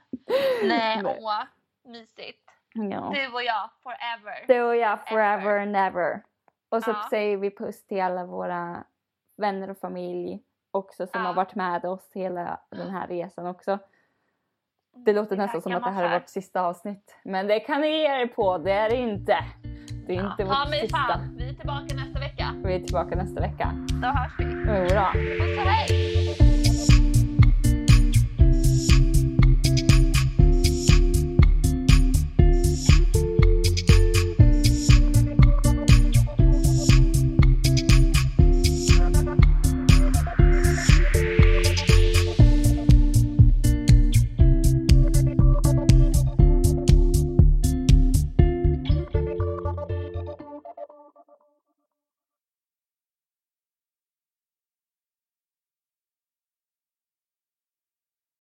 Nej, 0.64 1.02
Nej. 1.02 1.18
åh. 1.20 1.42
Mysigt. 1.84 2.50
ja. 2.74 3.12
Du 3.14 3.32
och 3.32 3.42
jag, 3.42 3.70
forever. 3.82 4.44
Du 4.48 4.62
och 4.62 4.76
jag 4.76 5.08
forever 5.08 5.58
and 5.58 5.76
ever. 5.76 6.22
Och 6.68 6.82
så 6.82 6.90
Ja. 6.90 7.06
säger 7.10 7.36
vi 7.36 7.50
puss 7.56 7.86
till 7.86 8.00
alla 8.00 8.24
våra 8.24 8.84
vänner 9.36 9.70
och 9.70 9.78
familj 9.78 10.42
också 10.70 11.06
som 11.06 11.20
Ja. 11.20 11.26
har 11.26 11.34
varit 11.34 11.54
med 11.54 11.84
oss 11.84 12.10
hela 12.14 12.60
den 12.70 12.90
här 12.90 13.06
resan 13.08 13.46
också. 13.46 13.78
Det 14.96 15.12
låter 15.12 15.36
Det 15.36 15.42
nästan 15.42 15.62
som 15.62 15.72
att 15.74 15.84
det 15.84 15.90
här 15.90 16.04
är 16.04 16.20
vårt 16.20 16.28
sista 16.28 16.62
avsnitt. 16.62 17.14
Men 17.24 17.46
det 17.46 17.60
kan 17.60 17.80
ni 17.80 17.88
ge 17.88 18.06
er 18.22 18.26
på, 18.26 18.58
det 18.58 18.72
är 18.72 18.90
det 18.90 18.96
inte. 18.96 19.36
Det 20.06 20.16
är 20.16 20.22
Ja, 20.22 20.30
inte 20.30 20.44
vårt 20.44 20.70
mig 20.70 20.80
sista. 20.80 20.96
fan. 20.98 21.34
Vi 21.38 21.48
är 21.50 21.54
tillbaka 21.54 21.94
nästa 21.94 22.20
vecka. 22.20 22.52
Vi 22.64 22.74
är 22.74 22.80
tillbaka 22.80 23.16
nästa 23.16 23.40
vecka. 23.40 23.72
Då 24.02 24.08
hörs 24.08 24.32
vi. 24.38 24.44
Jodå. 24.44 25.06
Puss 25.12 25.58
och 25.58 25.64
hej! 25.64 26.09